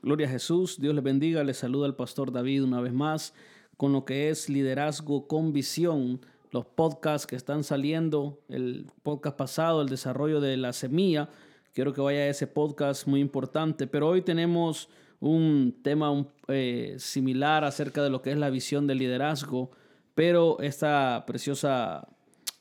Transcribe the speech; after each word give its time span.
Gloria 0.00 0.28
a 0.28 0.30
Jesús, 0.30 0.80
Dios 0.80 0.94
les 0.94 1.02
bendiga, 1.02 1.42
les 1.42 1.56
saluda 1.56 1.88
el 1.88 1.96
pastor 1.96 2.30
David 2.30 2.62
una 2.62 2.80
vez 2.80 2.92
más 2.92 3.34
con 3.76 3.92
lo 3.92 4.04
que 4.04 4.28
es 4.28 4.48
liderazgo 4.48 5.26
con 5.26 5.52
visión, 5.52 6.20
los 6.52 6.66
podcasts 6.66 7.26
que 7.26 7.34
están 7.34 7.64
saliendo, 7.64 8.38
el 8.48 8.86
podcast 9.02 9.36
pasado, 9.36 9.82
el 9.82 9.88
desarrollo 9.88 10.40
de 10.40 10.56
la 10.56 10.72
semilla, 10.72 11.30
quiero 11.74 11.92
que 11.92 12.00
vaya 12.00 12.20
a 12.20 12.28
ese 12.28 12.46
podcast 12.46 13.08
muy 13.08 13.20
importante, 13.20 13.88
pero 13.88 14.08
hoy 14.08 14.22
tenemos 14.22 14.88
un 15.18 15.76
tema 15.82 16.26
eh, 16.46 16.94
similar 16.98 17.64
acerca 17.64 18.00
de 18.00 18.10
lo 18.10 18.22
que 18.22 18.30
es 18.30 18.38
la 18.38 18.50
visión 18.50 18.86
del 18.86 18.98
liderazgo, 18.98 19.72
pero 20.14 20.60
esta 20.60 21.24
preciosa 21.26 22.06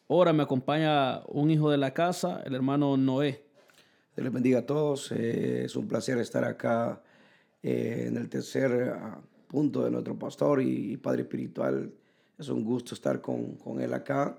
hora 0.08 0.34
me 0.34 0.42
acompaña 0.42 1.22
un 1.28 1.52
hijo 1.52 1.70
de 1.70 1.78
la 1.78 1.94
casa, 1.94 2.42
el 2.46 2.56
hermano 2.56 2.98
Noé. 2.98 3.44
Dios 4.16 4.24
les 4.24 4.34
bendiga 4.34 4.60
a 4.60 4.66
todos, 4.66 5.12
eh, 5.12 5.66
es 5.66 5.76
un 5.76 5.88
placer 5.88 6.18
estar 6.18 6.44
acá 6.44 7.04
eh, 7.64 8.06
en 8.08 8.18
el 8.18 8.30
tercer 8.30 8.96
ah, 9.00 9.22
punto 9.48 9.84
de 9.84 9.92
nuestro 9.92 10.18
pastor 10.18 10.62
y, 10.62 10.98
padre 10.98 11.24
espiritual. 11.24 11.92
Es 12.38 12.50
un 12.50 12.64
gusto 12.64 12.94
estar 12.94 13.22
con, 13.22 13.56
con, 13.56 13.82
él 13.82 13.94
acá, 13.94 14.38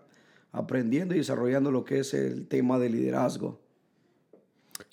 aprendiendo 0.52 1.14
y 1.14 1.18
desarrollando 1.18 1.70
lo 1.70 1.84
que 1.84 2.00
es 2.00 2.14
el 2.14 2.46
tema 2.46 2.78
de 2.78 2.90
liderazgo. 2.90 3.58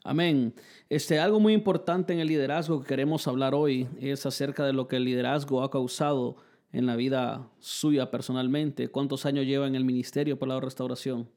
Amén. 0.04 0.54
Este, 0.90 1.20
algo 1.20 1.40
muy 1.40 1.54
importante 1.54 2.14
en 2.14 2.20
el 2.20 2.28
liderazgo 2.28 2.82
que 2.82 2.88
queremos 2.88 3.28
hablar 3.28 3.54
hoy 3.54 3.88
es 4.00 4.26
acerca 4.26 4.66
de 4.66 4.74
lo 4.74 4.88
que 4.88 4.96
el 4.98 5.06
liderazgo 5.06 5.64
ha 5.64 5.70
causado 5.70 6.38
en 6.72 6.86
la 6.86 6.96
vida 6.96 7.48
suya 7.60 8.12
personalmente. 8.12 8.90
¿Cuántos 8.90 9.26
años 9.26 9.46
lleva 9.46 9.68
en 9.68 9.76
el 9.76 9.86
ministerio 9.86 10.38
por 10.38 10.48
la 10.48 10.60
restauración? 10.60 11.28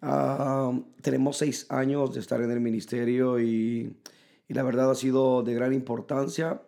Ah, 0.00 0.72
tenemos 1.00 1.36
seis 1.36 1.66
años 1.68 2.12
de 2.14 2.20
estar 2.20 2.40
en 2.40 2.50
el 2.50 2.60
ministerio 2.60 3.38
y 3.38 3.94
y 4.52 4.54
la 4.54 4.64
verdad 4.64 4.90
ha 4.90 4.94
sido 4.94 5.42
de 5.42 5.54
gran 5.54 5.72
importancia 5.72 6.60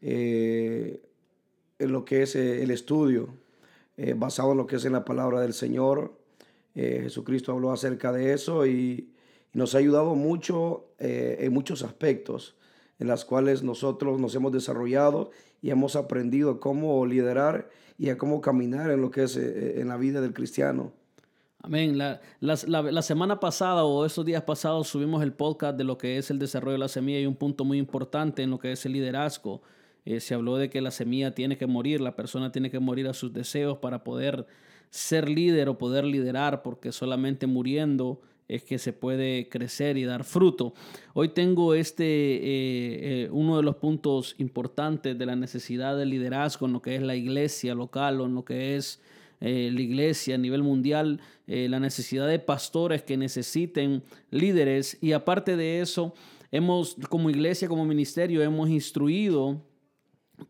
eh, 0.00 1.00
en 1.78 1.92
lo 1.92 2.04
que 2.04 2.22
es 2.22 2.34
eh, 2.34 2.64
el 2.64 2.72
estudio, 2.72 3.28
eh, 3.96 4.14
basado 4.16 4.50
en 4.50 4.58
lo 4.58 4.66
que 4.66 4.74
es 4.74 4.84
en 4.86 4.92
la 4.92 5.04
palabra 5.04 5.40
del 5.40 5.52
Señor. 5.52 6.18
Jesucristo 6.74 7.52
habló 7.52 7.70
acerca 7.70 8.10
de 8.10 8.32
eso 8.32 8.66
y, 8.66 9.08
nos 9.52 9.74
ha 9.74 9.78
ayudado 9.78 10.14
mucho 10.14 10.86
en 10.98 11.52
muchos 11.52 11.82
aspectos 11.82 12.56
en 12.98 13.06
las 13.06 13.26
cuales 13.26 13.62
nosotros 13.62 14.18
nos 14.18 14.34
hemos 14.34 14.50
desarrollado 14.50 15.30
y 15.60 15.68
hemos 15.68 15.94
aprendido 15.94 16.58
cómo 16.58 17.04
liderar 17.04 17.68
y 17.98 18.08
a 18.08 18.16
cómo 18.16 18.40
caminar 18.40 18.90
en 18.90 19.02
lo 19.02 19.10
que 19.10 19.24
es 19.24 19.36
en 19.36 19.88
la 19.88 19.98
vida 19.98 20.22
del 20.22 20.32
cristiano. 20.32 20.94
Amén. 21.64 21.96
La, 21.96 22.20
la, 22.40 23.02
semana 23.02 23.38
pasada 23.38 23.84
o 23.84 24.04
esos 24.04 24.24
días 24.24 24.42
pasados 24.42 24.88
subimos 24.88 25.22
el 25.22 25.32
podcast 25.32 25.78
de 25.78 25.84
lo 25.84 25.96
que 25.96 26.18
es 26.18 26.28
el 26.32 26.40
desarrollo 26.40 26.72
de 26.72 26.78
la 26.78 26.88
semilla 26.88 27.20
y 27.20 27.26
un 27.26 27.36
punto 27.36 27.64
muy 27.64 27.78
importante 27.78 28.42
en 28.42 28.50
lo 28.50 28.58
que 28.58 28.72
es 28.72 28.84
el 28.84 28.94
liderazgo. 28.94 29.62
Eh, 30.04 30.18
se 30.18 30.34
habló 30.34 30.56
de 30.56 30.68
que 30.68 30.80
la 30.80 30.90
semilla 30.90 31.36
tiene 31.36 31.56
que 31.56 31.68
morir, 31.68 32.00
la 32.00 32.16
persona 32.16 32.50
tiene 32.50 32.68
que 32.68 32.80
morir 32.80 33.06
a 33.06 33.14
sus 33.14 33.32
deseos 33.32 33.78
para 33.78 34.02
poder 34.02 34.44
ser 34.90 35.28
líder 35.28 35.68
o 35.68 35.78
poder 35.78 36.02
liderar, 36.02 36.62
porque 36.62 36.90
solamente 36.90 37.46
muriendo 37.46 38.20
es 38.48 38.64
que 38.64 38.80
se 38.80 38.92
puede 38.92 39.48
crecer 39.48 39.96
y 39.96 40.02
dar 40.02 40.24
fruto. 40.24 40.74
Hoy 41.14 41.28
tengo 41.28 41.74
este, 41.74 42.04
eh, 42.04 42.40
eh, 42.44 43.28
uno 43.30 43.56
de 43.56 43.62
los 43.62 43.76
puntos 43.76 44.34
importantes 44.38 45.16
de 45.16 45.26
la 45.26 45.36
necesidad 45.36 45.96
de 45.96 46.06
liderazgo 46.06 46.66
en 46.66 46.72
lo 46.72 46.82
que 46.82 46.96
es 46.96 47.02
la 47.02 47.14
iglesia 47.14 47.76
local 47.76 48.20
o 48.20 48.26
en 48.26 48.34
lo 48.34 48.44
que 48.44 48.74
es 48.74 49.00
eh, 49.44 49.70
la 49.72 49.80
iglesia 49.80 50.36
a 50.36 50.38
nivel 50.38 50.62
mundial, 50.62 51.20
eh, 51.48 51.66
la 51.68 51.80
necesidad 51.80 52.28
de 52.28 52.38
pastores 52.38 53.02
que 53.02 53.16
necesiten 53.16 54.04
líderes 54.30 54.96
y 55.00 55.12
aparte 55.12 55.56
de 55.56 55.80
eso, 55.80 56.14
hemos 56.52 56.96
como 57.08 57.28
iglesia, 57.28 57.66
como 57.66 57.84
ministerio, 57.84 58.40
hemos 58.40 58.70
instruido 58.70 59.60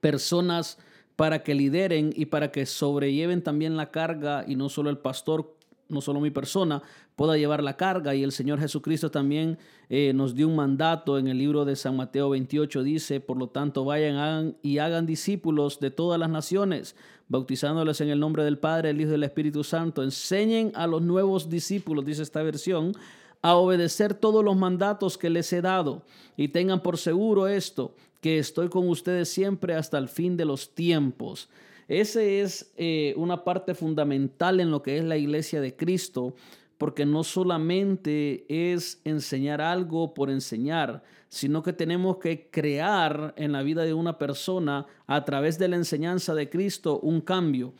personas 0.00 0.78
para 1.16 1.42
que 1.42 1.54
lideren 1.54 2.12
y 2.14 2.26
para 2.26 2.52
que 2.52 2.66
sobrelleven 2.66 3.42
también 3.42 3.78
la 3.78 3.90
carga 3.90 4.44
y 4.46 4.56
no 4.56 4.68
solo 4.68 4.90
el 4.90 4.98
pastor 4.98 5.56
no 5.92 6.00
solo 6.00 6.20
mi 6.20 6.30
persona, 6.30 6.82
pueda 7.14 7.36
llevar 7.36 7.62
la 7.62 7.76
carga. 7.76 8.14
Y 8.14 8.22
el 8.22 8.32
Señor 8.32 8.58
Jesucristo 8.58 9.10
también 9.10 9.58
eh, 9.88 10.12
nos 10.14 10.34
dio 10.34 10.48
un 10.48 10.56
mandato 10.56 11.18
en 11.18 11.28
el 11.28 11.38
libro 11.38 11.64
de 11.64 11.76
San 11.76 11.96
Mateo 11.96 12.30
28, 12.30 12.82
dice, 12.82 13.20
por 13.20 13.36
lo 13.36 13.48
tanto, 13.48 13.84
vayan 13.84 14.56
y 14.62 14.78
hagan 14.78 15.06
discípulos 15.06 15.78
de 15.80 15.90
todas 15.90 16.18
las 16.18 16.30
naciones, 16.30 16.96
bautizándoles 17.28 18.00
en 18.00 18.08
el 18.08 18.20
nombre 18.20 18.44
del 18.44 18.58
Padre, 18.58 18.90
el 18.90 19.00
Hijo 19.00 19.08
y 19.08 19.12
del 19.12 19.24
Espíritu 19.24 19.64
Santo. 19.64 20.02
Enseñen 20.02 20.72
a 20.74 20.86
los 20.86 21.02
nuevos 21.02 21.48
discípulos, 21.48 22.04
dice 22.04 22.22
esta 22.22 22.42
versión, 22.42 22.94
a 23.42 23.56
obedecer 23.56 24.14
todos 24.14 24.44
los 24.44 24.56
mandatos 24.56 25.18
que 25.18 25.30
les 25.30 25.52
he 25.52 25.60
dado. 25.60 26.02
Y 26.36 26.48
tengan 26.48 26.82
por 26.82 26.98
seguro 26.98 27.48
esto, 27.48 27.94
que 28.20 28.38
estoy 28.38 28.68
con 28.68 28.88
ustedes 28.88 29.28
siempre 29.28 29.74
hasta 29.74 29.98
el 29.98 30.08
fin 30.08 30.36
de 30.36 30.44
los 30.44 30.74
tiempos. 30.74 31.48
Ese 31.88 32.40
es 32.40 32.72
eh, 32.76 33.14
una 33.16 33.44
parte 33.44 33.74
fundamental 33.74 34.60
en 34.60 34.70
lo 34.70 34.82
que 34.82 34.96
es 34.96 35.04
la 35.04 35.16
iglesia 35.16 35.60
de 35.60 35.74
Cristo, 35.74 36.34
porque 36.78 37.04
no 37.04 37.24
solamente 37.24 38.44
es 38.48 39.00
enseñar 39.04 39.60
algo 39.60 40.14
por 40.14 40.30
enseñar, 40.30 41.02
sino 41.32 41.62
que 41.62 41.72
tenemos 41.72 42.18
que 42.18 42.50
crear 42.50 43.32
en 43.38 43.52
la 43.52 43.62
vida 43.62 43.84
de 43.84 43.94
una 43.94 44.18
persona 44.18 44.84
a 45.06 45.24
través 45.24 45.58
de 45.58 45.66
la 45.66 45.76
enseñanza 45.76 46.34
de 46.34 46.50
Cristo 46.50 47.00
un 47.00 47.22
cambio. 47.22 47.72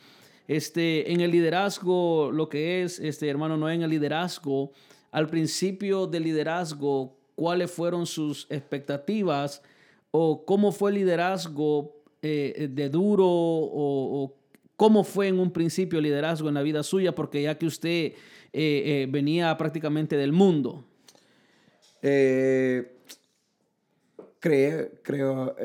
Este, 0.47 1.13
en 1.13 1.21
el 1.21 1.29
liderazgo, 1.29 2.31
lo 2.31 2.49
que 2.49 2.81
es, 2.81 2.99
este 2.99 3.29
hermano 3.29 3.55
no 3.55 3.69
en 3.69 3.83
el 3.83 3.91
liderazgo, 3.91 4.71
al 5.11 5.27
principio 5.27 6.07
del 6.07 6.23
liderazgo, 6.23 7.15
cuáles 7.35 7.69
fueron 7.69 8.07
sus 8.07 8.47
expectativas 8.49 9.61
o 10.09 10.45
cómo 10.45 10.71
fue 10.71 10.89
el 10.89 10.95
liderazgo 10.95 12.01
eh, 12.23 12.69
de 12.71 12.89
duro 12.89 13.27
o, 13.27 14.35
cómo 14.75 15.03
fue 15.03 15.27
en 15.27 15.39
un 15.39 15.51
principio 15.51 15.99
el 15.99 16.05
liderazgo 16.05 16.49
en 16.49 16.55
la 16.55 16.63
vida 16.63 16.81
suya, 16.81 17.13
porque 17.13 17.43
ya 17.43 17.59
que 17.59 17.67
usted 17.67 17.89
eh, 17.89 18.13
eh, 18.51 19.07
venía 19.07 19.55
prácticamente 19.57 20.17
del 20.17 20.31
mundo. 20.31 20.85
Creo, 24.43 25.55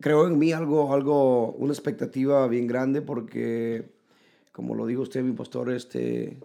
creo 0.00 0.26
en 0.26 0.38
mí 0.38 0.52
algo, 0.52 0.92
algo, 0.92 1.52
una 1.52 1.72
expectativa 1.72 2.48
bien 2.48 2.66
grande 2.66 3.00
porque, 3.00 3.92
como 4.50 4.74
lo 4.74 4.86
dijo 4.86 5.02
usted, 5.02 5.22
mi 5.22 5.32
pastor, 5.32 5.70
este, 5.70 6.38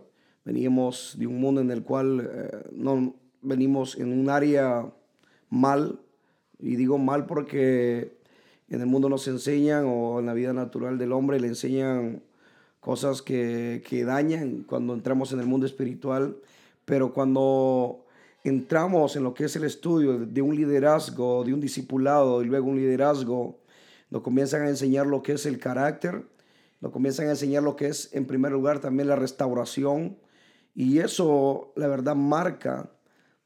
veníamos 0.45 1.15
de 1.17 1.25
un 1.25 1.41
mundo 1.41 1.61
en 1.61 1.71
el 1.71 1.81
cual 1.81 2.67
no 2.71 3.15
venimos 3.41 3.97
en 3.97 4.13
un 4.13 4.29
área 4.29 4.85
mal, 5.49 5.99
y 6.59 6.75
digo 6.75 6.99
mal 6.99 7.25
porque 7.25 8.19
en 8.69 8.81
el 8.81 8.87
mundo 8.87 9.09
nos 9.09 9.27
enseñan 9.27 9.85
o 9.87 10.19
en 10.19 10.27
la 10.27 10.33
vida 10.33 10.53
natural 10.53 10.99
del 10.99 11.11
hombre 11.11 11.39
le 11.39 11.47
enseñan 11.47 12.21
cosas 12.79 13.23
que, 13.23 13.81
que 13.87 14.03
dañan 14.05 14.63
cuando 14.63 14.93
entramos 14.93 15.33
en 15.33 15.39
el 15.39 15.47
mundo 15.47 15.65
espiritual, 15.65 16.37
pero 16.85 17.13
cuando 17.13 18.05
entramos 18.43 19.15
en 19.15 19.23
lo 19.23 19.33
que 19.33 19.45
es 19.45 19.55
el 19.55 19.63
estudio 19.63 20.19
de 20.19 20.41
un 20.41 20.55
liderazgo, 20.55 21.43
de 21.43 21.53
un 21.53 21.59
discipulado 21.59 22.41
y 22.41 22.45
luego 22.45 22.67
un 22.67 22.77
liderazgo, 22.77 23.59
nos 24.09 24.21
comienzan 24.21 24.63
a 24.63 24.69
enseñar 24.69 25.05
lo 25.05 25.21
que 25.21 25.33
es 25.33 25.45
el 25.45 25.59
carácter, 25.59 26.25
nos 26.81 26.91
comienzan 26.91 27.27
a 27.27 27.31
enseñar 27.31 27.63
lo 27.63 27.75
que 27.75 27.87
es 27.87 28.13
en 28.13 28.25
primer 28.25 28.51
lugar 28.51 28.79
también 28.79 29.07
la 29.07 29.15
restauración 29.15 30.17
y 30.73 30.99
eso 30.99 31.73
la 31.75 31.87
verdad 31.87 32.15
marca, 32.15 32.89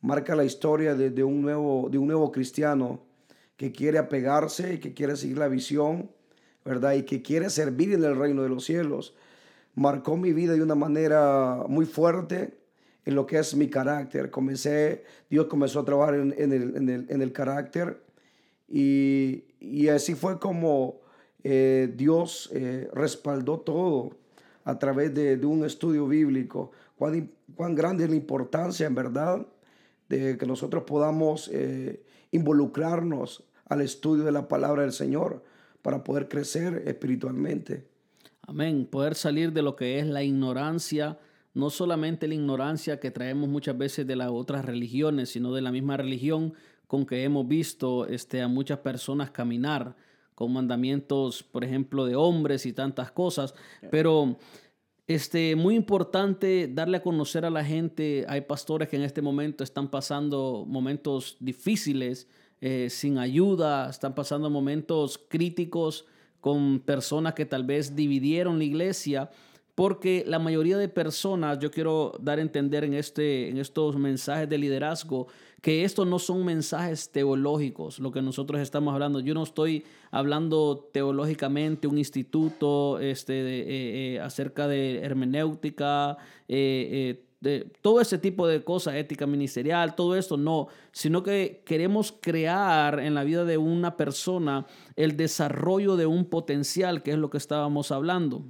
marca 0.02 0.36
la 0.36 0.46
historia 0.46 0.96
de, 0.96 1.24
un, 1.24 1.42
nuevo, 1.42 1.90
de 1.90 1.98
un 1.98 2.08
nuevo 2.08 2.32
cristiano 2.32 3.04
que 3.58 3.72
quiere 3.72 3.98
apegarse 3.98 4.76
y 4.76 4.78
que 4.78 4.94
quiere 4.94 5.16
seguir 5.16 5.38
la 5.38 5.48
visión, 5.48 6.12
¿verdad? 6.64 6.94
Y 6.94 7.04
que 7.04 7.22
quiere 7.22 7.50
servir 7.50 7.94
en 7.94 8.04
el 8.04 8.16
reino 8.16 8.44
de 8.44 8.50
los 8.50 8.66
cielos. 8.66 9.16
Marcó 9.76 10.18
mi 10.18 10.34
vida 10.34 10.54
de 10.54 10.62
una 10.62 10.76
manera 10.76 11.64
muy 11.68 11.86
fuerte 11.86 12.63
en 13.06 13.16
lo 13.16 13.26
que 13.26 13.38
es 13.38 13.56
mi 13.56 13.70
carácter. 13.70 14.30
Comencé, 14.30 15.04
Dios 15.30 15.48
comenzó 15.48 15.82
a 15.82 15.86
trabajar 15.86 16.16
en, 16.16 17.22
el, 17.22 17.32
carácter 17.34 18.02
y, 18.68 19.88
así 19.90 20.16
fue 20.16 20.40
como 20.40 21.02
eh, 21.44 21.92
Dios 21.96 22.50
eh, 22.54 22.90
respaldó 22.94 23.60
todo 23.60 24.12
a 24.64 24.80
través 24.80 25.14
de, 25.14 25.46
un 25.46 25.66
estudio 25.66 26.08
bíblico. 26.08 26.72
Cuán, 26.96 27.32
cuán, 27.56 27.76
grande 27.76 28.06
es 28.06 28.10
la 28.10 28.16
importancia, 28.16 28.88
en 28.88 28.96
verdad, 28.96 29.46
de 30.08 30.38
que 30.38 30.46
nosotros 30.46 30.84
podamos 30.84 31.50
eh, 31.52 32.04
involucrarnos 32.32 33.44
al 33.66 33.82
estudio 33.82 34.24
de 34.24 34.32
la 34.32 34.48
palabra 34.48 34.84
del 34.84 34.94
Señor 34.94 35.44
para 35.82 36.04
poder 36.04 36.30
crecer 36.30 36.84
espiritualmente. 36.86 37.86
Amén. 38.42 38.86
Poder 38.90 39.16
salir 39.16 39.54
de 39.54 39.62
lo 39.62 39.76
que 39.76 40.00
es 40.00 40.08
la 40.08 40.24
ignorancia, 40.24 41.18
no 41.54 41.70
solamente 41.70 42.28
la 42.28 42.36
ignorancia 42.36 43.00
que 43.00 43.12
traemos 43.12 43.50
muchas 43.50 43.78
veces 43.78 44.08
de 44.08 44.16
las 44.16 44.30
otras 44.32 44.66
religiones, 44.66 45.30
sino 45.30 45.54
de 45.54 45.62
la 45.62 45.72
misma 45.72 45.98
religión 45.98 46.54
con 46.88 47.06
que 47.06 47.24
hemos 47.24 47.48
visto 47.48 48.06
este, 48.08 48.42
a 48.42 48.48
muchas 48.48 48.80
personas 48.80 49.32
caminar 49.32 49.96
con 50.36 50.52
mandamientos, 50.52 51.44
por 51.44 51.64
ejemplo, 51.64 52.06
de 52.06 52.16
hombres 52.16 52.66
y 52.66 52.74
tantas 52.74 53.12
cosas. 53.12 53.54
Pero 53.92 54.38
este, 55.08 55.56
muy 55.56 55.76
importante 55.76 56.70
darle 56.72 56.98
a 56.98 57.04
conocer 57.04 57.46
a 57.46 57.50
la 57.50 57.64
gente, 57.64 58.26
hay 58.28 58.42
pastores 58.42 58.90
que 58.90 58.96
en 58.96 59.04
este 59.04 59.22
momento 59.22 59.64
están 59.64 59.90
pasando 59.90 60.66
momentos 60.68 61.38
difíciles 61.40 62.28
eh, 62.62 62.88
sin 62.90 63.18
ayuda, 63.18 63.90
están 63.90 64.16
pasando 64.16 64.50
momentos 64.50 65.20
críticos 65.28 66.06
con 66.40 66.80
personas 66.80 67.34
que 67.34 67.46
tal 67.46 67.64
vez 67.64 67.96
dividieron 67.96 68.58
la 68.58 68.64
iglesia, 68.64 69.30
porque 69.76 70.24
la 70.28 70.40
mayoría 70.40 70.78
de 70.78 70.88
personas, 70.88 71.58
yo 71.60 71.72
quiero 71.72 72.14
dar 72.22 72.38
a 72.38 72.42
entender 72.42 72.84
en, 72.84 72.94
este, 72.94 73.50
en 73.50 73.58
estos 73.58 73.98
mensajes 73.98 74.48
de 74.48 74.58
liderazgo, 74.58 75.28
que 75.62 75.84
estos 75.84 76.06
no 76.06 76.20
son 76.20 76.46
mensajes 76.46 77.10
teológicos, 77.10 78.00
lo 78.00 78.12
que 78.12 78.22
nosotros 78.22 78.62
estamos 78.62 78.94
hablando. 78.94 79.20
Yo 79.22 79.34
no 79.34 79.44
estoy 79.44 79.86
hablando 80.12 80.90
teológicamente 80.92 81.88
un 81.88 81.98
instituto 81.98 83.00
este, 83.00 83.34
eh, 83.34 84.16
eh, 84.16 84.20
acerca 84.20 84.68
de 84.68 85.00
hermenéutica, 85.00 86.18
eh, 86.48 87.24
de 87.40 87.72
todo 87.82 88.00
ese 88.00 88.18
tipo 88.18 88.46
de 88.46 88.64
cosas, 88.64 88.96
ética 88.96 89.26
ministerial, 89.26 89.96
todo 89.96 90.16
esto, 90.16 90.38
no, 90.38 90.68
sino 90.92 91.24
que 91.24 91.64
queremos 91.66 92.14
crear 92.22 93.00
en 93.00 93.16
la 93.16 93.24
vida 93.24 93.44
de 93.44 93.58
una 93.58 93.98
persona 93.98 94.66
el 94.96 95.18
desarrollo 95.18 95.96
de 95.98 96.06
un 96.06 96.26
potencial, 96.26 97.04
que 97.04 97.12
es 97.12 97.18
lo 97.18 97.30
que 97.30 97.38
estábamos 97.38 97.92
hablando. 97.92 98.46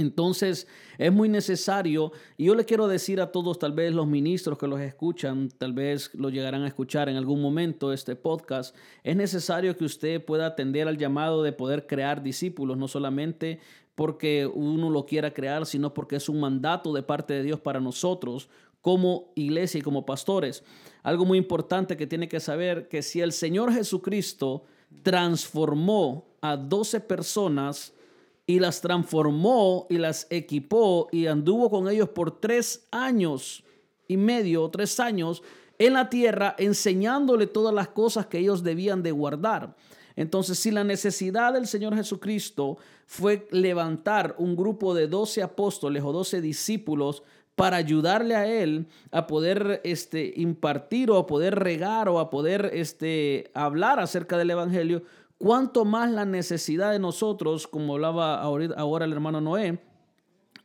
Entonces 0.00 0.66
es 0.98 1.12
muy 1.12 1.28
necesario, 1.28 2.12
y 2.36 2.46
yo 2.46 2.54
le 2.54 2.64
quiero 2.64 2.88
decir 2.88 3.20
a 3.20 3.30
todos, 3.30 3.58
tal 3.58 3.72
vez 3.72 3.94
los 3.94 4.06
ministros 4.06 4.58
que 4.58 4.66
los 4.66 4.80
escuchan, 4.80 5.50
tal 5.58 5.72
vez 5.72 6.14
lo 6.14 6.30
llegarán 6.30 6.62
a 6.62 6.68
escuchar 6.68 7.08
en 7.08 7.16
algún 7.16 7.42
momento 7.42 7.92
este 7.92 8.16
podcast, 8.16 8.74
es 9.04 9.14
necesario 9.14 9.76
que 9.76 9.84
usted 9.84 10.24
pueda 10.24 10.46
atender 10.46 10.88
al 10.88 10.96
llamado 10.96 11.42
de 11.42 11.52
poder 11.52 11.86
crear 11.86 12.22
discípulos, 12.22 12.78
no 12.78 12.88
solamente 12.88 13.60
porque 13.94 14.46
uno 14.46 14.88
lo 14.88 15.04
quiera 15.04 15.34
crear, 15.34 15.66
sino 15.66 15.92
porque 15.92 16.16
es 16.16 16.28
un 16.30 16.40
mandato 16.40 16.94
de 16.94 17.02
parte 17.02 17.34
de 17.34 17.42
Dios 17.42 17.60
para 17.60 17.80
nosotros 17.80 18.48
como 18.80 19.32
iglesia 19.34 19.78
y 19.78 19.82
como 19.82 20.06
pastores. 20.06 20.64
Algo 21.02 21.26
muy 21.26 21.36
importante 21.36 21.98
que 21.98 22.06
tiene 22.06 22.28
que 22.28 22.40
saber 22.40 22.88
que 22.88 23.02
si 23.02 23.20
el 23.20 23.32
Señor 23.32 23.72
Jesucristo 23.74 24.64
transformó 25.02 26.30
a 26.40 26.56
12 26.56 27.00
personas, 27.00 27.92
y 28.50 28.58
las 28.58 28.80
transformó 28.80 29.86
y 29.88 29.98
las 29.98 30.26
equipó 30.28 31.08
y 31.12 31.26
anduvo 31.26 31.70
con 31.70 31.88
ellos 31.88 32.08
por 32.08 32.40
tres 32.40 32.84
años 32.90 33.62
y 34.08 34.16
medio, 34.16 34.68
tres 34.70 34.98
años 34.98 35.44
en 35.78 35.92
la 35.92 36.10
tierra, 36.10 36.56
enseñándole 36.58 37.46
todas 37.46 37.72
las 37.72 37.88
cosas 37.88 38.26
que 38.26 38.38
ellos 38.38 38.64
debían 38.64 39.04
de 39.04 39.12
guardar. 39.12 39.76
Entonces, 40.16 40.58
si 40.58 40.72
la 40.72 40.82
necesidad 40.82 41.52
del 41.52 41.68
Señor 41.68 41.94
Jesucristo 41.94 42.78
fue 43.06 43.46
levantar 43.52 44.34
un 44.36 44.56
grupo 44.56 44.94
de 44.94 45.06
doce 45.06 45.44
apóstoles 45.44 46.02
o 46.02 46.12
doce 46.12 46.40
discípulos 46.40 47.22
para 47.54 47.76
ayudarle 47.76 48.34
a 48.34 48.46
él 48.46 48.88
a 49.12 49.28
poder 49.28 49.80
este, 49.84 50.32
impartir 50.34 51.10
o 51.12 51.18
a 51.18 51.26
poder 51.28 51.54
regar 51.54 52.08
o 52.08 52.18
a 52.18 52.30
poder 52.30 52.70
este, 52.74 53.50
hablar 53.54 54.00
acerca 54.00 54.36
del 54.36 54.50
Evangelio, 54.50 55.04
cuánto 55.40 55.86
más 55.86 56.10
la 56.10 56.26
necesidad 56.26 56.92
de 56.92 56.98
nosotros, 56.98 57.66
como 57.66 57.94
hablaba 57.94 58.42
ahora 58.42 59.06
el 59.06 59.12
hermano 59.12 59.40
Noé, 59.40 59.80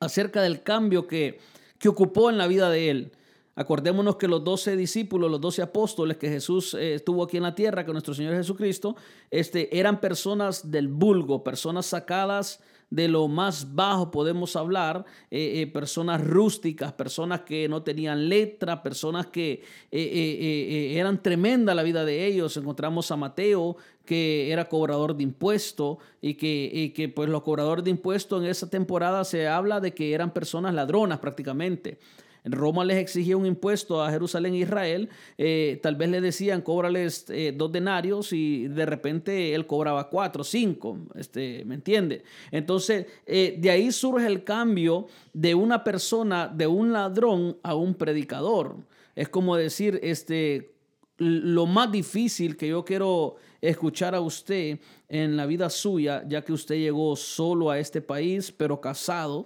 acerca 0.01 0.42
del 0.42 0.63
cambio 0.63 1.07
que, 1.07 1.39
que 1.80 1.88
ocupó 1.88 2.30
en 2.30 2.38
la 2.38 2.45
vida 2.45 2.69
de 2.69 2.89
él. 2.89 3.12
Acordémonos 3.56 4.18
que 4.18 4.27
los 4.27 4.44
doce 4.44 4.75
discípulos, 4.75 5.31
los 5.31 5.39
doce 5.39 5.62
apóstoles 5.62 6.18
que 6.18 6.27
Jesús 6.27 6.74
eh, 6.74 6.95
estuvo 6.95 7.24
aquí 7.24 7.38
en 7.38 7.44
la 7.44 7.56
tierra, 7.56 7.86
con 7.86 7.94
nuestro 7.94 8.13
Señor 8.13 8.36
Jesucristo, 8.36 8.98
este, 9.31 9.80
eran 9.80 10.01
personas 10.01 10.69
del 10.69 10.89
vulgo, 10.89 11.42
personas 11.42 11.86
sacadas 11.86 12.60
de 12.95 13.09
lo 13.09 13.27
más 13.27 13.75
bajo 13.75 14.09
podemos 14.09 14.56
hablar, 14.56 15.06
eh, 15.30 15.62
eh, 15.62 15.68
personas 15.68 16.25
rústicas, 16.25 16.94
personas 16.94 17.42
que 17.42 17.68
no 17.68 17.83
tenían 17.83 18.30
letra, 18.30 18.81
personas 18.81 19.27
que 19.27 19.63
eran 19.92 21.21
tremenda 21.21 21.75
la 21.75 21.83
vida 21.83 22.06
de 22.06 22.25
ellos. 22.25 22.56
Encontramos 22.56 23.12
a 23.12 23.18
Mateo, 23.18 23.75
que 24.06 24.51
era 24.51 24.69
cobrador 24.69 25.15
de 25.15 25.24
impuestos 25.24 25.97
y 26.21 26.36
que, 26.36 26.94
que 26.95 27.09
pues 27.09 27.30
los 27.30 27.44
cobradores 27.44 27.83
de 27.83 27.92
impuestos 27.92 28.42
en 28.42 28.50
esa 28.50 28.69
temporada 28.69 29.25
se 29.25 29.48
habla 29.48 29.81
de 29.81 29.94
que 29.94 30.13
eran 30.13 30.31
personas 30.31 30.74
ladronas 30.74 31.19
prácticamente. 31.19 32.00
Roma 32.45 32.86
les 32.86 32.97
exigía 32.97 33.36
un 33.36 33.45
impuesto 33.45 34.01
a 34.01 34.12
Jerusalén 34.12 34.53
e 34.53 34.59
Israel. 34.59 35.09
Eh, 35.38 35.80
tal 35.81 35.95
vez 35.95 36.09
le 36.09 36.21
decían, 36.21 36.62
cóbrales 36.62 37.25
eh, 37.30 37.53
dos 37.56 37.71
denarios 37.71 38.31
y 38.33 38.68
de 38.68 38.86
repente 38.86 39.53
él 39.56 39.65
cobraba 39.65 40.09
cuatro, 40.09 40.44
cinco. 40.44 40.97
Este, 41.15 41.63
¿Me 41.65 41.75
entiende? 41.75 42.24
Entonces, 42.51 43.07
eh, 43.25 43.56
de 43.59 43.69
ahí 43.69 43.92
surge 43.92 44.27
el 44.27 44.44
cambio 44.44 45.07
de 45.33 45.56
una 45.56 45.83
persona, 45.83 46.47
de 46.47 46.68
un 46.68 46.94
ladrón 46.94 47.57
a 47.63 47.75
un 47.75 47.95
predicador. 47.95 48.75
Es 49.15 49.30
como 49.30 49.56
decir, 49.56 50.00
este, 50.03 50.75
lo 51.18 51.65
más 51.65 51.91
difícil 51.91 52.57
que 52.57 52.68
yo 52.68 52.83
quiero 52.83 53.38
escuchar 53.62 54.13
a 54.15 54.21
usted 54.21 54.80
en 55.07 55.38
la 55.38 55.45
vida 55.45 55.69
suya, 55.69 56.24
ya 56.27 56.44
que 56.44 56.53
usted 56.53 56.75
llegó 56.75 57.15
solo 57.15 57.69
a 57.69 57.80
este 57.80 58.01
país, 58.01 58.51
pero 58.51 58.81
casado. 58.81 59.45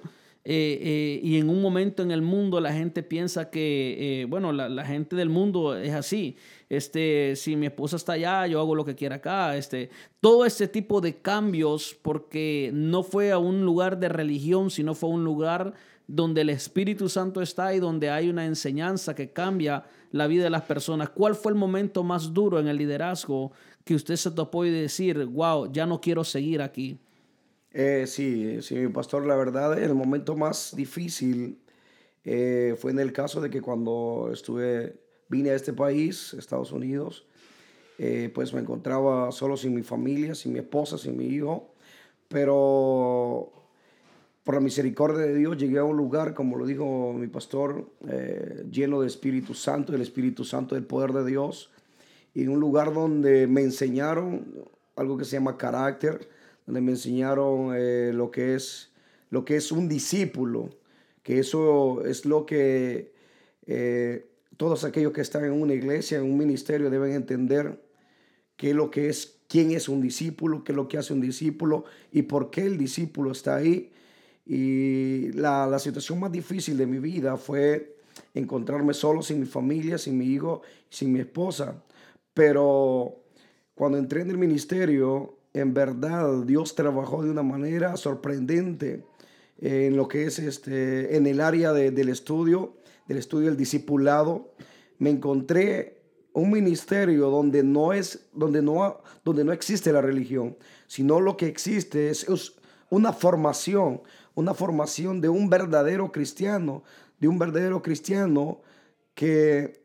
Eh, 0.52 0.80
eh, 0.82 1.20
y 1.22 1.38
en 1.38 1.48
un 1.48 1.62
momento 1.62 2.02
en 2.02 2.10
el 2.10 2.24
mundo 2.24 2.60
la 2.60 2.74
gente 2.74 3.04
piensa 3.04 3.52
que, 3.52 4.22
eh, 4.22 4.26
bueno, 4.26 4.52
la, 4.52 4.84
gente 4.84 5.16
del 5.16 5.30
mundo 5.30 5.78
es 5.78 5.94
así. 5.94 6.38
Este, 6.70 7.36
si 7.36 7.56
mi 7.56 7.68
esposa 7.68 7.98
está 7.98 8.14
allá, 8.14 8.48
yo 8.48 8.60
hago 8.60 8.74
lo 8.74 8.84
que 8.84 8.96
quiera 8.96 9.18
acá. 9.18 9.56
Este, 9.56 9.92
todo 10.20 10.48
ese 10.48 10.68
tipo 10.68 11.02
de 11.02 11.18
cambios, 11.18 11.96
porque 12.02 12.72
no 12.74 13.04
fue 13.04 13.32
a 13.32 13.38
un 13.38 13.64
lugar 13.64 14.00
de 14.00 14.10
religión, 14.10 14.72
sino 14.72 14.96
fue 14.96 15.12
a 15.12 15.14
un 15.14 15.24
lugar 15.24 15.76
donde 16.08 16.42
el 16.42 16.50
Espíritu 16.50 17.10
Santo 17.10 17.44
está 17.44 17.76
y 17.76 17.80
donde 17.80 18.10
hay 18.10 18.28
una 18.28 18.48
enseñanza 18.48 19.14
que 19.14 19.32
cambia 19.32 19.84
la 20.12 20.26
vida 20.26 20.46
de 20.46 20.50
las 20.50 20.64
personas. 20.64 21.10
¿Cuál 21.10 21.36
fue 21.36 21.52
el 21.52 21.60
momento 21.60 22.04
más 22.04 22.34
duro 22.34 22.60
en 22.60 22.68
el 22.68 22.78
liderazgo 22.78 23.52
que 23.86 23.94
usted 23.94 24.16
se 24.16 24.32
topó 24.32 24.66
y 24.66 24.72
decir, 24.72 25.26
wow, 25.26 25.72
ya 25.72 25.86
no 25.86 26.02
quiero 26.02 26.24
seguir 26.24 26.64
aquí? 26.64 26.98
Eh, 27.72 28.06
sí, 28.08 28.62
sí, 28.62 28.88
pastor, 28.88 29.28
la 29.28 29.36
verdad, 29.36 29.78
el 29.82 29.94
momento 29.94 30.36
más 30.36 30.76
difícil 30.76 31.60
eh, 32.24 32.76
fue 32.80 32.92
en 32.92 33.00
el 33.00 33.14
caso 33.14 33.42
de 33.42 33.52
que 33.52 33.62
cuando 33.62 34.32
estuve, 34.34 35.00
vine 35.28 35.52
a 35.52 35.56
este 35.56 35.74
país, 35.74 36.34
Estados 36.34 36.72
Unidos, 36.72 37.28
eh, 38.00 38.32
pues 38.34 38.54
me 38.54 38.62
encontraba 38.62 39.32
solo 39.32 39.56
sin 39.56 39.76
mi 39.76 39.84
familia, 39.84 40.34
sin 40.34 40.54
mi 40.54 40.60
esposa, 40.60 40.98
sin 40.98 41.16
mi 41.16 41.28
hijo, 41.28 41.76
pero 42.28 43.52
por 44.44 44.56
la 44.56 44.62
misericordia 44.62 45.26
de 45.26 45.36
Dios 45.36 45.56
llegué 45.58 45.78
a 45.78 45.84
un 45.84 45.98
lugar, 45.98 46.34
como 46.34 46.58
lo 46.58 46.66
dijo 46.66 47.14
mi 47.14 47.28
pastor, 47.28 47.92
lleno 48.72 49.02
de 49.02 49.08
Espíritu 49.08 49.54
Santo, 49.54 49.92
del 49.92 50.02
Espíritu 50.02 50.44
Santo, 50.44 50.74
del 50.74 50.86
poder 50.86 51.14
de 51.14 51.24
Dios, 51.24 51.70
y 52.34 52.48
un 52.48 52.60
lugar 52.60 52.94
donde 52.94 53.46
me 53.46 53.62
enseñaron 53.62 54.56
algo 54.96 55.18
que 55.18 55.26
se 55.26 55.36
llama 55.36 55.58
carácter, 55.58 56.28
donde 56.70 56.82
me 56.82 56.92
enseñaron 56.92 57.74
eh, 57.76 58.12
lo, 58.14 58.30
que 58.30 58.54
es, 58.54 58.92
lo 59.32 59.44
que 59.44 59.56
es 59.56 59.72
un 59.72 59.90
discípulo, 59.90 60.70
que 61.24 61.40
eso 61.40 62.06
es 62.06 62.26
lo 62.26 62.46
que 62.46 63.12
eh, 63.66 64.28
todos 64.56 64.84
aquellos 64.84 65.12
que 65.12 65.22
están 65.22 65.46
en 65.46 65.52
una 65.52 65.74
iglesia, 65.74 66.20
en 66.20 66.26
un 66.26 66.38
ministerio, 66.38 66.92
deben 66.92 67.14
entender 67.14 67.82
qué 68.56 68.70
es 68.70 68.76
lo 68.76 68.92
que 68.92 69.10
es, 69.10 69.40
quién 69.48 69.72
es 69.72 69.90
un 69.90 70.00
discípulo, 70.00 70.64
qué 70.64 70.74
es 70.74 70.76
lo 70.76 70.88
que 70.88 71.00
hace 71.00 71.12
un 71.12 71.22
discípulo 71.22 71.86
y 72.12 72.22
por 72.22 72.52
qué 72.52 72.68
el 72.68 72.78
discípulo 72.78 73.32
está 73.32 73.56
ahí. 73.56 73.92
Y 74.46 75.32
la, 75.32 75.66
la 75.66 75.80
situación 75.80 76.20
más 76.20 76.32
difícil 76.32 76.78
de 76.78 76.86
mi 76.86 77.00
vida 77.00 77.36
fue 77.36 77.98
encontrarme 78.36 78.94
solo 78.94 79.24
sin 79.24 79.40
mi 79.40 79.48
familia, 79.48 79.98
sin 79.98 80.20
mi 80.20 80.28
hijo, 80.28 80.62
sin 80.88 81.12
mi 81.14 81.22
esposa. 81.22 81.84
Pero 82.32 83.24
cuando 83.74 83.98
entré 83.98 84.22
en 84.22 84.30
el 84.30 84.38
ministerio, 84.38 85.39
en 85.54 85.74
verdad 85.74 86.44
Dios 86.44 86.76
trabajó 86.76 87.24
de 87.24 87.32
una 87.32 87.44
manera 87.44 87.98
sorprendente 87.98 89.04
en 89.58 89.98
lo 89.98 90.08
que 90.08 90.26
es 90.26 90.40
este, 90.40 91.18
en 91.18 91.28
el 91.28 91.42
área 91.42 91.74
del 91.74 92.10
estudio, 92.10 92.78
del 93.08 93.18
estudio 93.18 93.48
del 93.48 93.58
discipulado. 93.58 94.54
Me 95.00 95.10
encontré 95.10 96.02
un 96.34 96.52
ministerio 96.52 97.30
donde 97.30 97.64
no 97.64 97.94
es, 97.94 98.28
donde 98.34 98.62
no, 98.62 99.02
donde 99.26 99.44
no 99.44 99.52
existe 99.52 99.92
la 99.92 100.02
religión, 100.02 100.58
sino 100.88 101.20
lo 101.20 101.36
que 101.36 101.48
existe 101.48 102.10
es, 102.10 102.28
es 102.30 102.54
una 102.90 103.12
formación, 103.12 104.02
una 104.36 104.54
formación 104.54 105.20
de 105.22 105.30
un 105.30 105.50
verdadero 105.50 106.12
cristiano, 106.12 106.84
de 107.20 107.28
un 107.28 107.38
verdadero 107.38 107.82
cristiano 107.82 108.62
que 109.14 109.84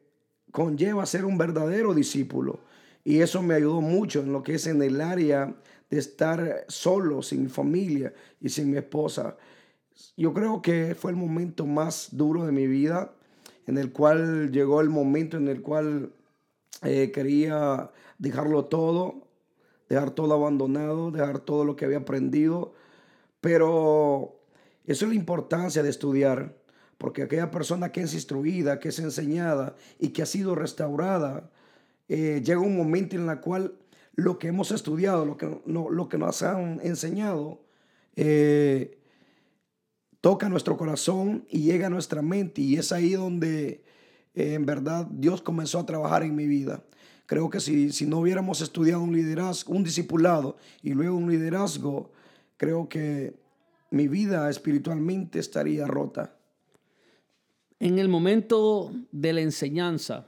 conlleva 0.53 1.05
ser 1.07 1.25
un 1.25 1.37
verdadero 1.37 1.95
discípulo. 1.95 2.61
Y 3.05 3.21
eso 3.21 3.43
me 3.43 3.55
ayudó 3.55 3.83
mucho 3.83 4.21
en 4.21 4.33
lo 4.33 4.43
que 4.43 4.55
es 4.55 4.67
en 4.67 4.83
el 4.83 5.01
área 5.03 5.55
de 5.91 5.99
estar 5.99 6.65
solo, 6.69 7.23
sin 7.23 7.43
mi 7.45 7.49
familia 7.49 8.15
y 8.41 8.49
sin 8.49 8.71
mi 8.71 8.79
esposa. 8.79 9.37
Yo 10.17 10.33
creo 10.33 10.63
que 10.63 10.95
fue 10.95 11.11
el 11.11 11.17
momento 11.17 11.67
más 11.67 12.09
duro 12.13 12.47
de 12.47 12.53
mi 12.53 12.67
vida, 12.67 13.13
en 13.67 13.79
el 13.79 13.93
cual 13.93 14.51
llegó 14.51 14.81
el 14.81 14.89
momento 14.89 15.37
en 15.37 15.49
el 15.49 15.63
cual 15.63 16.13
eh, 16.83 17.13
quería 17.13 17.91
dejarlo 18.19 18.65
todo, 18.65 19.29
dejar 19.89 20.11
todo 20.11 20.33
abandonado, 20.35 21.11
dejar 21.11 21.41
todo 21.41 21.65
lo 21.65 21.77
que 21.77 21.85
había 21.85 21.99
aprendido. 21.99 22.75
Pero 23.41 24.41
eso 24.87 25.05
es 25.05 25.09
la 25.11 25.15
importancia 25.15 25.83
de 25.83 25.91
estudiar, 25.91 26.57
porque 26.99 27.23
aquella 27.23 27.51
persona 27.51 27.93
que 27.93 28.03
es 28.03 28.15
instruida, 28.15 28.81
que 28.81 28.89
es 28.89 28.99
enseñada 28.99 29.77
y 29.99 30.09
que 30.09 30.23
ha 30.23 30.27
sido 30.27 30.55
restaurada, 30.55 31.51
eh, 32.09 32.43
llega 32.45 32.61
un 32.61 32.77
momento 32.77 33.17
en 33.17 33.29
el 33.29 33.41
cual 33.41 33.75
lo 34.15 34.39
que 34.39 34.49
hemos 34.49 34.71
estudiado, 34.71 35.25
lo 35.25 35.37
que, 35.37 35.49
lo 35.67 36.09
que 36.09 36.19
nos 36.19 36.43
han 36.43 36.81
enseñado, 36.83 37.61
eh, 38.17 38.99
toca 40.21 40.49
nuestro 40.49 40.77
corazón 40.77 41.47
y 41.51 41.63
llega 41.63 41.89
a 41.89 41.91
nuestra 41.91 42.23
mente. 42.23 42.61
Y 42.61 42.77
es 42.77 42.93
ahí 42.93 43.13
donde 43.13 43.85
en 44.35 44.67
verdad 44.67 45.07
Dios 45.11 45.43
comenzó 45.43 45.79
a 45.79 45.87
trabajar 45.87 46.23
en 46.23 46.35
mi 46.35 46.47
vida. 46.47 46.83
Creo 47.27 47.49
que 47.49 47.61
si, 47.61 47.91
si 47.93 48.07
no 48.07 48.19
hubiéramos 48.19 48.61
estudiado 48.61 49.03
un 49.03 49.15
liderazgo, 49.15 49.73
un 49.73 49.85
discipulado 49.85 50.57
y 50.83 50.91
luego 50.91 51.17
un 51.17 51.31
liderazgo, 51.31 52.13
creo 52.57 52.89
que 52.89 53.35
mi 53.91 54.09
vida 54.09 54.51
espiritualmente 54.51 55.39
estaría 55.39 55.87
rota. 55.87 56.37
En 57.79 57.99
el 57.99 58.09
momento 58.09 58.93
de 59.13 59.33
la 59.33 59.41
enseñanza, 59.41 60.27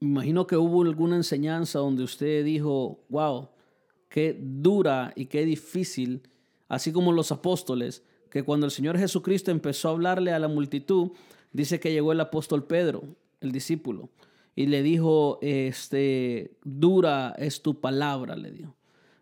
imagino 0.00 0.46
que 0.46 0.56
hubo 0.56 0.82
alguna 0.82 1.16
enseñanza 1.16 1.78
donde 1.78 2.02
usted 2.02 2.44
dijo, 2.44 3.04
wow, 3.08 3.48
qué 4.08 4.38
dura 4.38 5.12
y 5.16 5.26
qué 5.26 5.44
difícil, 5.44 6.22
así 6.68 6.92
como 6.92 7.12
los 7.12 7.32
apóstoles, 7.32 8.04
que 8.30 8.42
cuando 8.42 8.66
el 8.66 8.72
Señor 8.72 8.98
Jesucristo 8.98 9.50
empezó 9.50 9.88
a 9.88 9.92
hablarle 9.92 10.32
a 10.32 10.38
la 10.38 10.48
multitud, 10.48 11.12
dice 11.52 11.80
que 11.80 11.92
llegó 11.92 12.12
el 12.12 12.20
apóstol 12.20 12.64
Pedro, 12.64 13.02
el 13.40 13.52
discípulo, 13.52 14.10
y 14.54 14.66
le 14.66 14.82
dijo, 14.82 15.38
este, 15.42 16.56
dura 16.64 17.34
es 17.38 17.62
tu 17.62 17.80
palabra, 17.80 18.36
le 18.36 18.50
dijo. 18.50 18.74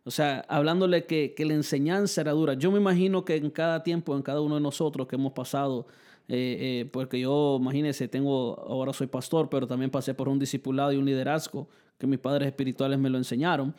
O 0.05 0.11
sea, 0.11 0.45
hablándole 0.49 1.07
que, 1.07 1.35
que 1.35 1.45
la 1.45 1.55
enseñanza 1.55 2.21
era 2.21 2.33
dura. 2.33 2.55
Yo 2.55 2.71
me 2.71 2.79
imagino 2.79 3.25
que 3.25 3.37
en 3.37 3.51
cada 3.51 3.83
tiempo, 3.83 4.15
en 4.15 4.23
cada 4.23 4.43
uno 4.43 4.57
de 4.57 4.61
nosotros 4.61 5.09
que 5.09 5.17
hemos 5.17 5.33
pasado 5.33 5.87
eh, 6.29 6.83
eh, 6.87 6.91
porque 6.91 7.21
yo, 7.21 7.59
imagínense, 7.61 8.09
tengo, 8.09 8.59
ahora 8.61 8.93
soy 8.93 9.07
pastor, 9.07 9.49
pero 9.51 9.67
también 9.67 9.91
pasé 9.91 10.15
por 10.15 10.29
un 10.29 10.39
discipulado 10.39 10.93
y 10.93 10.97
un 10.97 11.05
liderazgo 11.05 11.69
que 11.99 12.07
mis 12.07 12.19
padres 12.19 12.49
espirituales 12.49 12.99
me 12.99 13.11
lo 13.11 13.19
enseñaron. 13.19 13.75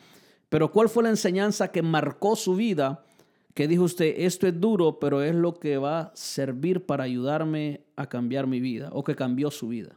Pero 0.48 0.70
¿cuál 0.70 0.88
fue 0.88 1.02
la 1.02 1.10
enseñanza 1.10 1.72
que 1.72 1.82
marcó 1.82 2.36
su 2.36 2.54
vida? 2.54 3.04
Que 3.52 3.66
dijo 3.66 3.84
usted, 3.84 4.14
esto 4.18 4.46
es 4.46 4.60
duro, 4.60 4.98
pero 5.00 5.22
es 5.22 5.34
lo 5.34 5.54
que 5.54 5.76
va 5.78 6.00
a 6.00 6.12
servir 6.14 6.86
para 6.86 7.04
ayudarme 7.04 7.80
a 7.96 8.08
cambiar 8.08 8.46
mi 8.46 8.60
vida 8.60 8.90
o 8.92 9.02
que 9.02 9.16
cambió 9.16 9.50
su 9.50 9.68
vida. 9.68 9.96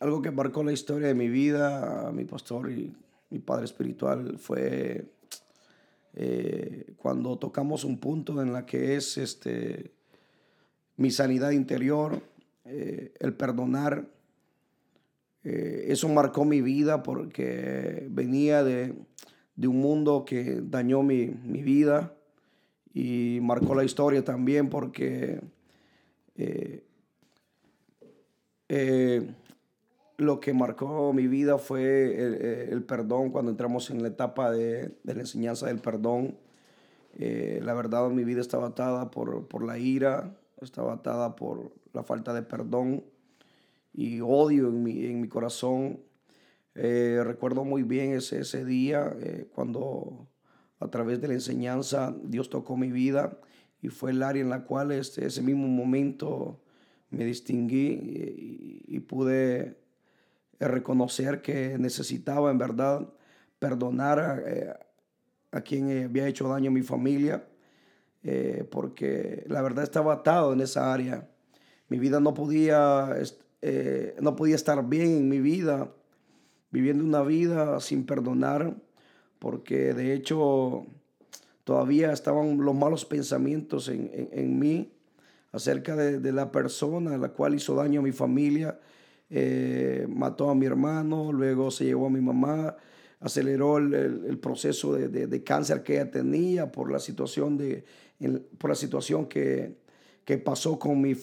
Algo 0.00 0.20
que 0.20 0.30
marcó 0.30 0.64
la 0.64 0.72
historia 0.72 1.08
de 1.08 1.14
mi 1.14 1.28
vida, 1.28 2.10
mi 2.12 2.24
pastor 2.24 2.72
y 2.72 2.92
mi 3.30 3.38
padre 3.38 3.66
espiritual, 3.66 4.38
fue 4.38 5.04
eh, 6.14 6.94
cuando 6.96 7.36
tocamos 7.38 7.84
un 7.84 7.98
punto 7.98 8.40
en 8.42 8.52
la 8.52 8.66
que 8.66 8.96
es 8.96 9.16
este, 9.18 9.92
mi 10.96 11.10
sanidad 11.10 11.50
interior, 11.50 12.22
eh, 12.64 13.12
el 13.20 13.34
perdonar. 13.34 14.08
Eh, 15.42 15.86
eso 15.88 16.08
marcó 16.08 16.44
mi 16.44 16.62
vida 16.62 17.02
porque 17.02 18.06
venía 18.10 18.64
de, 18.64 18.94
un 19.58 19.76
mundo 19.80 20.24
que 20.24 20.60
dañó 20.62 21.02
mi, 21.02 21.26
vida 21.26 22.14
y 22.92 23.40
marcó 23.42 23.74
la 23.74 23.84
historia 23.84 24.24
también 24.24 24.70
porque 24.70 25.40
eh, 26.36 26.84
lo 30.16 30.40
que 30.40 30.54
marcó 30.54 31.12
mi 31.12 31.26
vida 31.26 31.58
fue 31.58 32.70
el, 32.72 32.82
perdón 32.84 33.30
cuando 33.30 33.50
entramos 33.50 33.90
en 33.90 34.00
la 34.00 34.08
etapa 34.08 34.50
de, 34.50 34.94
la 35.02 35.12
enseñanza 35.12 35.66
del 35.66 35.80
perdón. 35.80 36.38
la 37.18 37.74
verdad, 37.74 38.08
mi 38.08 38.24
vida 38.24 38.40
estaba 38.40 38.68
atada 38.68 39.10
por, 39.10 39.46
por 39.48 39.64
la 39.64 39.76
ira, 39.78 40.34
estaba 40.64 40.94
atada 40.94 41.36
por 41.36 41.72
la 41.92 42.02
falta 42.02 42.34
de 42.34 42.42
perdón 42.42 43.04
y 43.92 44.20
odio 44.20 44.68
en 44.68 44.82
mi, 44.82 45.04
en 45.06 45.20
mi 45.20 45.28
corazón. 45.28 46.00
Eh, 46.74 47.20
recuerdo 47.24 47.64
muy 47.64 47.82
bien 47.84 48.12
ese, 48.12 48.40
ese 48.40 48.64
día 48.64 49.14
eh, 49.20 49.48
cuando 49.54 50.28
a 50.80 50.88
través 50.88 51.20
de 51.20 51.28
la 51.28 51.34
enseñanza 51.34 52.14
Dios 52.24 52.50
tocó 52.50 52.76
mi 52.76 52.90
vida 52.90 53.38
y 53.80 53.88
fue 53.88 54.10
el 54.10 54.22
área 54.22 54.42
en 54.42 54.50
la 54.50 54.64
cual 54.64 54.90
este, 54.90 55.26
ese 55.26 55.42
mismo 55.42 55.68
momento 55.68 56.60
me 57.10 57.24
distinguí 57.24 58.82
y, 58.88 58.98
pude 59.00 59.78
eh, 60.58 60.68
reconocer 60.68 61.42
que 61.42 61.78
necesitaba 61.78 62.50
en 62.50 62.58
verdad 62.58 63.08
perdonar 63.60 64.44
a 65.52 65.60
quien 65.60 66.04
había 66.04 66.26
hecho 66.26 66.48
daño 66.48 66.70
a 66.70 66.74
mi 66.74 66.82
familia 66.82 67.46
eh, 68.26 68.66
porque 68.70 69.44
la 69.48 69.60
verdad 69.60 69.84
estaba 69.84 70.14
atado 70.14 70.54
en 70.54 70.62
esa 70.62 70.92
área. 70.94 71.28
Mi 71.88 71.98
vida 71.98 72.20
no 72.20 72.32
podía, 72.32 73.14
eh, 73.60 74.16
no 74.20 74.34
podía 74.34 74.54
estar 74.54 74.88
bien 74.88 75.10
en 75.10 75.28
mi 75.28 75.40
vida, 75.40 75.92
viviendo 76.70 77.04
una 77.04 77.22
vida 77.22 77.78
sin 77.80 78.06
perdonar, 78.06 78.74
porque 79.38 79.92
de 79.92 80.14
hecho 80.14 80.86
todavía 81.64 82.12
estaban 82.12 82.56
los 82.58 82.74
malos 82.74 83.04
pensamientos 83.04 83.88
en, 83.88 84.10
en, 84.32 84.58
mí 84.58 84.90
acerca 85.52 85.94
de, 85.94 86.18
de, 86.18 86.32
la 86.32 86.50
persona 86.50 87.18
la 87.18 87.28
cual 87.28 87.54
hizo 87.54 87.74
daño 87.74 88.00
a 88.00 88.02
mi 88.02 88.12
familia. 88.12 88.80
Eh, 89.28 90.06
mató 90.08 90.48
a 90.48 90.54
mi 90.54 90.64
hermano, 90.64 91.30
luego 91.30 91.70
se 91.70 91.84
llevó 91.84 92.06
a 92.06 92.10
mi 92.10 92.20
mamá, 92.20 92.76
aceleró 93.20 93.78
el, 93.78 93.94
el, 93.94 94.38
proceso 94.38 94.94
de, 94.94 95.08
de, 95.08 95.26
de, 95.26 95.44
cáncer 95.44 95.82
que 95.82 95.94
ella 95.94 96.10
tenía 96.10 96.70
por 96.70 96.90
la 96.90 96.98
situación 96.98 97.56
de, 97.56 97.84
por 98.58 98.70
la 98.70 98.76
situación 98.76 99.26
que, 99.26 99.76
pasó 100.44 100.78
con 100.78 101.00
mi, 101.00 101.16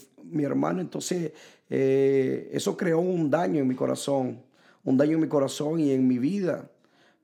hermano. 0.43 0.81
Entonces, 0.81 1.31
eh, 1.69 2.50
eso 2.53 2.77
creó 2.77 3.00
un 3.00 3.29
daño 3.29 3.60
en 3.60 3.67
mi 3.67 3.75
corazón, 3.75 4.41
un 4.83 4.98
daño 4.98 5.13
en 5.13 5.21
mi 5.21 5.27
corazón 5.27 5.79
y 5.79 5.91
en 5.91 6.07
mi 6.07 6.17
vida. 6.17 6.69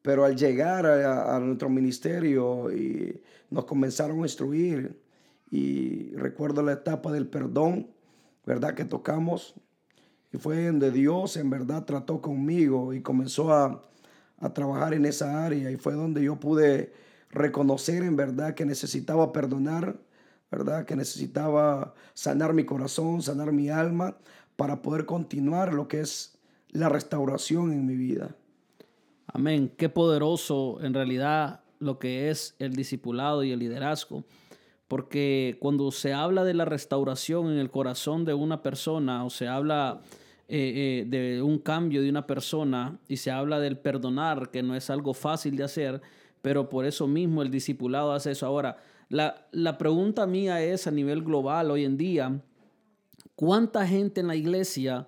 Pero 0.01 0.23
al 0.23 0.35
llegar 0.35 0.85
a, 0.85 1.39
nuestro 1.39 1.69
ministerio 1.69 2.71
y 2.71 3.21
nos 3.49 3.65
comenzaron 3.65 4.19
a 4.19 4.23
instruir, 4.23 4.97
y 5.49 6.13
recuerdo 6.15 6.61
la 6.61 6.73
etapa 6.73 7.11
del 7.11 7.27
perdón, 7.27 7.87
¿verdad? 8.45 8.73
Que 8.73 8.85
tocamos. 8.85 9.55
Y 10.33 10.37
fue 10.37 10.65
donde 10.65 10.91
Dios 10.91 11.37
en 11.37 11.49
verdad 11.49 11.85
trató 11.85 12.21
conmigo 12.21 12.93
y 12.93 13.01
comenzó 13.01 13.53
a, 13.53 13.87
a 14.39 14.53
trabajar 14.53 14.93
en 14.93 15.05
esa 15.05 15.45
área. 15.45 15.71
Y 15.71 15.77
fue 15.77 15.93
donde 15.93 16.23
yo 16.23 16.37
pude 16.37 16.91
reconocer 17.29 18.03
en 18.03 18.15
verdad 18.15 18.55
que 18.55 18.65
necesitaba 18.65 19.31
perdonar, 19.31 19.99
¿verdad? 20.51 20.85
Que 20.85 20.95
necesitaba 20.95 21.93
sanar 22.13 22.53
mi 22.53 22.65
corazón, 22.65 23.21
sanar 23.21 23.51
mi 23.51 23.69
alma 23.69 24.17
para 24.55 24.81
poder 24.81 25.05
continuar 25.05 25.73
lo 25.73 25.87
que 25.87 26.01
es 26.01 26.37
la 26.69 26.89
restauración 26.89 27.71
en 27.71 27.85
mi 27.85 27.95
vida. 27.95 28.35
Amén. 29.27 29.71
Qué 29.77 29.89
poderoso 29.89 30.79
en 30.81 30.93
realidad 30.93 31.61
lo 31.79 31.99
que 31.99 32.29
es 32.29 32.55
el 32.59 32.75
discipulado 32.75 33.43
y 33.43 33.51
el 33.51 33.59
liderazgo. 33.59 34.23
Porque 34.87 35.57
cuando 35.59 35.91
se 35.91 36.13
habla 36.13 36.45
de 36.45 36.53
la 36.53 36.65
restauración 36.65 37.51
en 37.51 37.59
el 37.59 37.69
corazón 37.69 38.23
de 38.23 38.33
una 38.33 38.63
persona 38.63 39.25
o 39.25 39.29
se 39.29 39.47
habla 39.47 40.01
eh, 40.47 41.03
eh, 41.03 41.09
de 41.09 41.41
un 41.41 41.59
cambio 41.59 42.01
de 42.01 42.09
una 42.09 42.25
persona 42.25 42.97
y 43.09 43.17
se 43.17 43.31
habla 43.31 43.59
del 43.59 43.77
perdonar, 43.77 44.49
que 44.49 44.63
no 44.63 44.75
es 44.75 44.89
algo 44.89 45.13
fácil 45.13 45.57
de 45.57 45.65
hacer, 45.65 46.01
pero 46.41 46.69
por 46.69 46.85
eso 46.85 47.07
mismo 47.07 47.41
el 47.41 47.51
discipulado 47.51 48.11
hace 48.11 48.31
eso. 48.31 48.45
Ahora, 48.45 48.77
la, 49.09 49.47
la 49.51 49.77
pregunta 49.77 50.25
mía 50.27 50.61
es 50.61 50.87
a 50.87 50.91
nivel 50.91 51.23
global 51.23 51.71
hoy 51.71 51.85
en 51.85 51.97
día, 51.97 52.41
¿cuánta 53.35 53.87
gente 53.87 54.21
en 54.21 54.27
la 54.27 54.35
iglesia 54.35 55.07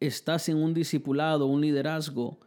está 0.00 0.38
sin 0.38 0.56
un 0.56 0.74
discipulado, 0.74 1.46
un 1.46 1.60
liderazgo 1.60 2.38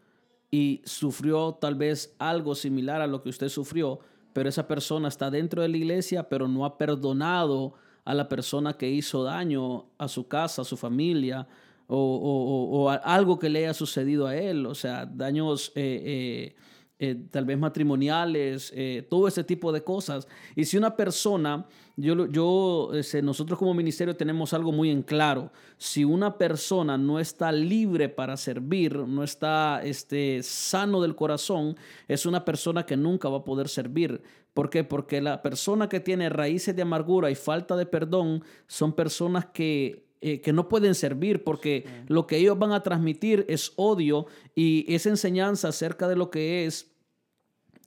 y 0.50 0.82
sufrió 0.86 1.58
tal 1.60 1.76
vez 1.76 2.16
algo 2.20 2.56
similar 2.56 3.02
a 3.02 3.08
lo 3.08 3.24
que 3.24 3.30
usted 3.30 3.50
sufrió, 3.50 4.00
pero 4.34 4.50
esa 4.50 4.68
persona 4.68 5.08
está 5.08 5.30
dentro 5.32 5.62
de 5.62 5.70
la 5.70 5.78
iglesia, 5.78 6.28
pero 6.30 6.48
no 6.48 6.66
ha 6.66 6.78
perdonado 6.78 7.74
a 8.04 8.14
la 8.14 8.28
persona 8.28 8.74
que 8.74 8.90
hizo 8.90 9.24
daño 9.24 9.86
a 9.98 10.08
su 10.08 10.28
casa, 10.28 10.64
a 10.64 10.66
su 10.66 10.76
familia, 10.76 11.48
o, 11.88 11.98
o, 11.98 12.84
o, 12.84 12.90
algo 12.90 13.38
que 13.38 13.50
le 13.50 13.60
haya 13.60 13.74
sucedido 13.74 14.26
a 14.28 14.36
él, 14.36 14.66
o 14.66 14.76
sea, 14.76 15.06
daños 15.06 15.74
eh, 15.76 16.02
eh, 16.06 16.56
eh, 17.04 17.16
tal 17.32 17.46
vez 17.46 17.58
matrimoniales, 17.58 18.72
eh, 18.76 19.08
todo 19.10 19.28
ese 19.28 19.44
tipo 19.44 19.72
de 19.72 19.84
cosas. 19.84 20.28
Y 20.56 20.66
si 20.66 20.78
una 20.78 20.96
persona, 20.96 21.66
yo, 21.98 22.28
yo 22.28 22.92
este, 22.94 23.24
nosotros 23.24 23.58
como 23.58 23.74
ministerio 23.74 24.16
tenemos 24.16 24.54
algo 24.54 24.72
muy 24.72 24.92
en 24.92 25.02
claro, 25.02 25.52
si 25.80 26.06
una 26.06 26.38
persona 26.38 27.00
no 27.00 27.20
está 27.20 27.52
libre 27.52 28.08
para 28.08 28.38
servir, 28.38 28.96
no 28.96 29.24
está 29.24 29.82
este, 29.84 30.44
sano 30.44 31.02
del 31.02 31.16
corazón, 31.16 31.76
es 32.08 32.28
una 32.28 32.46
persona 32.46 32.86
que 32.86 32.96
nunca 32.96 33.30
va 33.30 33.40
a 33.40 33.44
poder 33.44 33.68
servir. 33.68 34.22
¿Por 34.54 34.70
qué? 34.70 34.84
Porque 34.84 35.22
la 35.22 35.42
persona 35.42 35.90
que 35.90 36.02
tiene 36.02 36.30
raíces 36.30 36.76
de 36.76 36.84
amargura 36.84 37.32
y 37.32 37.36
falta 37.36 37.76
de 37.76 37.88
perdón 37.88 38.44
son 38.68 38.94
personas 38.94 39.48
que 39.48 40.11
eh, 40.24 40.40
que 40.40 40.54
no 40.54 40.70
pueden 40.70 40.94
servir 40.94 41.44
porque 41.44 41.84
lo 42.08 42.28
que 42.28 42.38
ellos 42.38 42.60
van 42.60 42.74
a 42.74 42.84
transmitir 42.84 43.44
es 43.50 43.74
odio 43.76 44.28
y 44.54 44.86
esa 44.94 45.10
enseñanza 45.10 45.70
acerca 45.70 46.08
de 46.08 46.16
lo 46.16 46.30
que 46.30 46.68
es 46.68 46.92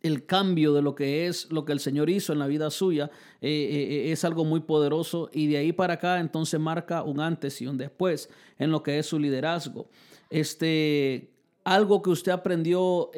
el 0.03 0.27
cambio 0.27 0.73
de 0.73 0.83
lo 0.83 0.97
que 0.97 1.29
es 1.29 1.53
lo 1.53 1.65
que 1.65 1.71
el 1.71 1.79
Señor 1.79 2.11
hizo 2.11 2.33
en 2.33 2.41
la 2.41 2.49
vida 2.49 2.73
suya 2.73 3.09
eh, 3.41 3.49
eh, 3.51 4.11
es 4.11 4.25
algo 4.25 4.45
muy 4.45 4.59
poderoso 4.59 5.31
y 5.33 5.47
de 5.47 5.59
ahí 5.59 5.73
para 5.73 5.95
acá 5.95 6.19
entonces 6.19 6.59
marca 6.59 7.05
un 7.05 7.21
antes 7.21 7.63
y 7.63 7.69
un 7.69 7.79
después 7.79 8.29
en 8.59 8.73
lo 8.73 8.83
que 8.83 8.99
es 8.99 9.07
su 9.07 9.21
liderazgo. 9.21 9.89
Este, 10.29 11.31
algo 11.63 12.03
que 12.03 12.11
usted 12.11 12.33
aprendió, 12.33 13.13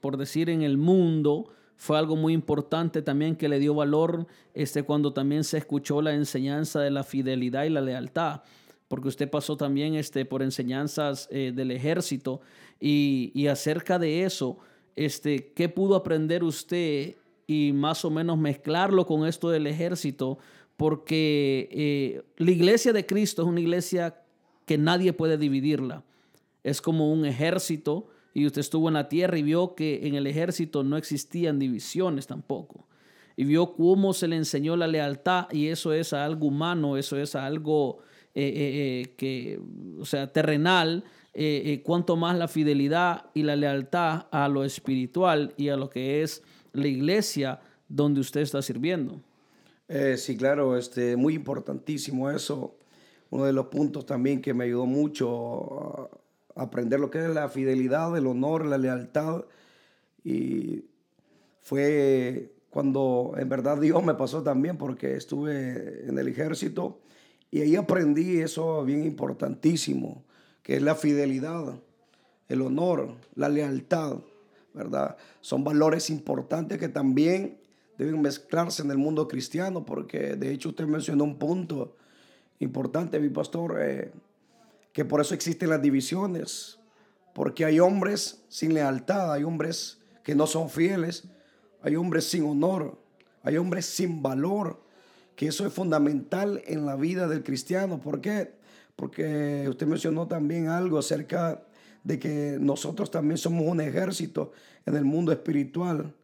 por 0.00 0.16
decir, 0.16 0.50
en 0.50 0.62
el 0.62 0.78
mundo, 0.78 1.50
fue 1.80 1.96
algo 1.96 2.14
muy 2.14 2.34
importante 2.34 3.00
también 3.00 3.36
que 3.36 3.48
le 3.48 3.58
dio 3.58 3.74
valor 3.74 4.26
este, 4.52 4.82
cuando 4.82 5.14
también 5.14 5.44
se 5.44 5.56
escuchó 5.56 6.02
la 6.02 6.12
enseñanza 6.12 6.78
de 6.80 6.90
la 6.90 7.04
fidelidad 7.04 7.64
y 7.64 7.70
la 7.70 7.80
lealtad, 7.80 8.42
porque 8.86 9.08
usted 9.08 9.30
pasó 9.30 9.56
también 9.56 9.94
este, 9.94 10.26
por 10.26 10.42
enseñanzas 10.42 11.26
eh, 11.30 11.52
del 11.56 11.70
ejército 11.70 12.42
y, 12.78 13.32
y, 13.34 13.46
acerca 13.46 13.98
de 13.98 14.24
eso, 14.24 14.58
este, 14.94 15.54
¿qué 15.54 15.70
pudo 15.70 15.96
aprender 15.96 16.44
usted 16.44 17.16
y 17.46 17.72
más 17.72 18.04
o 18.04 18.10
menos 18.10 18.36
mezclarlo 18.36 19.06
con 19.06 19.26
esto 19.26 19.48
del 19.48 19.66
ejército? 19.66 20.36
Porque 20.76 22.22
la 22.36 22.50
iglesia 22.50 22.92
de 22.92 23.06
Cristo 23.06 23.40
es 23.40 23.48
una 23.48 23.60
iglesia 23.60 24.22
que 24.66 24.76
nadie 24.76 25.14
puede 25.14 25.38
dividirla. 25.38 26.04
Es 26.62 26.82
como 26.82 27.10
un 27.10 27.24
ejército 27.24 28.08
y 28.34 28.46
usted 28.46 28.60
estuvo 28.60 28.88
en 28.88 28.94
la 28.94 29.08
tierra 29.08 29.38
y 29.38 29.42
vio 29.42 29.74
que 29.74 30.06
en 30.06 30.14
el 30.14 30.26
ejército 30.26 30.84
no 30.84 30.96
existían 30.96 31.58
divisiones 31.58 32.26
tampoco. 32.26 32.86
Y 33.36 33.44
vio 33.44 33.72
cómo 33.74 34.12
se 34.12 34.28
le 34.28 34.36
enseñó 34.36 34.76
la 34.76 34.86
lealtad 34.86 35.46
y 35.50 35.68
eso 35.68 35.92
es 35.92 36.12
algo 36.12 36.48
humano, 36.48 36.96
eso 36.96 37.16
es 37.16 37.34
algo 37.34 37.98
eh, 38.34 38.42
eh, 38.42 39.00
eh, 39.02 39.14
que, 39.16 39.60
o 39.98 40.04
sea, 40.04 40.32
terrenal, 40.32 41.04
cuanto 41.84 42.16
más 42.16 42.36
la 42.36 42.48
fidelidad 42.48 43.26
y 43.34 43.44
la 43.44 43.56
lealtad 43.56 44.26
a 44.30 44.48
lo 44.48 44.64
espiritual 44.64 45.54
y 45.56 45.68
a 45.68 45.76
lo 45.76 45.88
que 45.88 46.22
es 46.22 46.42
la 46.72 46.88
iglesia 46.88 47.60
donde 47.88 48.20
usted 48.20 48.40
está 48.40 48.60
sirviendo. 48.62 49.20
sí, 50.16 50.36
claro, 50.36 50.76
este, 50.76 51.16
muy 51.16 51.34
importantísimo 51.34 52.30
eso. 52.30 52.76
Uno 53.30 53.44
de 53.44 53.52
los 53.52 53.66
puntos 53.66 54.04
también 54.04 54.42
que 54.42 54.52
me 54.52 54.64
ayudó 54.64 54.86
mucho 54.86 56.10
aprender 56.56 57.00
lo 57.00 57.10
que 57.10 57.18
es 57.24 57.30
la 57.30 57.48
fidelidad, 57.48 58.16
el 58.16 58.26
honor, 58.26 58.66
la 58.66 58.78
lealtad. 58.78 59.44
Y 60.24 60.84
fue 61.62 62.52
cuando 62.70 63.34
en 63.36 63.48
verdad 63.48 63.78
Dios 63.78 64.02
me 64.04 64.14
pasó 64.14 64.42
también 64.42 64.76
porque 64.76 65.16
estuve 65.16 66.08
en 66.08 66.18
el 66.18 66.28
ejército 66.28 67.00
y 67.50 67.62
ahí 67.62 67.76
aprendí 67.76 68.38
eso 68.38 68.84
bien 68.84 69.04
importantísimo, 69.04 70.24
que 70.62 70.76
es 70.76 70.82
la 70.82 70.94
fidelidad, 70.94 71.74
el 72.48 72.62
honor, 72.62 73.14
la 73.34 73.48
lealtad, 73.48 74.18
¿verdad? 74.72 75.16
Son 75.40 75.64
valores 75.64 76.10
importantes 76.10 76.78
que 76.78 76.88
también 76.88 77.58
deben 77.98 78.22
mezclarse 78.22 78.82
en 78.82 78.90
el 78.90 78.98
mundo 78.98 79.26
cristiano 79.26 79.84
porque 79.84 80.36
de 80.36 80.52
hecho 80.52 80.70
usted 80.70 80.86
mencionó 80.86 81.24
un 81.24 81.38
punto 81.38 81.96
importante, 82.60 83.18
mi 83.18 83.30
pastor. 83.30 83.78
Eh, 83.80 84.12
que 84.92 85.04
por 85.04 85.20
eso 85.20 85.34
existen 85.34 85.70
las 85.70 85.82
divisiones, 85.82 86.78
porque 87.34 87.64
hay 87.64 87.80
hombres 87.80 88.42
sin 88.48 88.74
lealtad, 88.74 89.32
hay 89.32 89.44
hombres 89.44 89.98
que 90.22 90.34
no 90.34 90.46
son 90.46 90.68
fieles, 90.68 91.24
hay 91.82 91.96
hombres 91.96 92.24
sin 92.24 92.44
honor, 92.44 93.00
hay 93.42 93.56
hombres 93.56 93.86
sin 93.86 94.22
valor, 94.22 94.82
que 95.36 95.46
eso 95.46 95.66
es 95.66 95.72
fundamental 95.72 96.62
en 96.66 96.84
la 96.84 96.96
vida 96.96 97.28
del 97.28 97.42
cristiano. 97.42 98.00
¿Por 98.00 98.20
qué? 98.20 98.52
Porque 98.96 99.66
usted 99.68 99.86
mencionó 99.86 100.26
también 100.26 100.68
algo 100.68 100.98
acerca 100.98 101.62
de 102.04 102.18
que 102.18 102.58
nosotros 102.60 103.10
también 103.10 103.38
somos 103.38 103.66
un 103.66 103.80
ejército 103.80 104.52
en 104.84 104.96
el 104.96 105.04
mundo 105.04 105.32
espiritual 105.32 106.14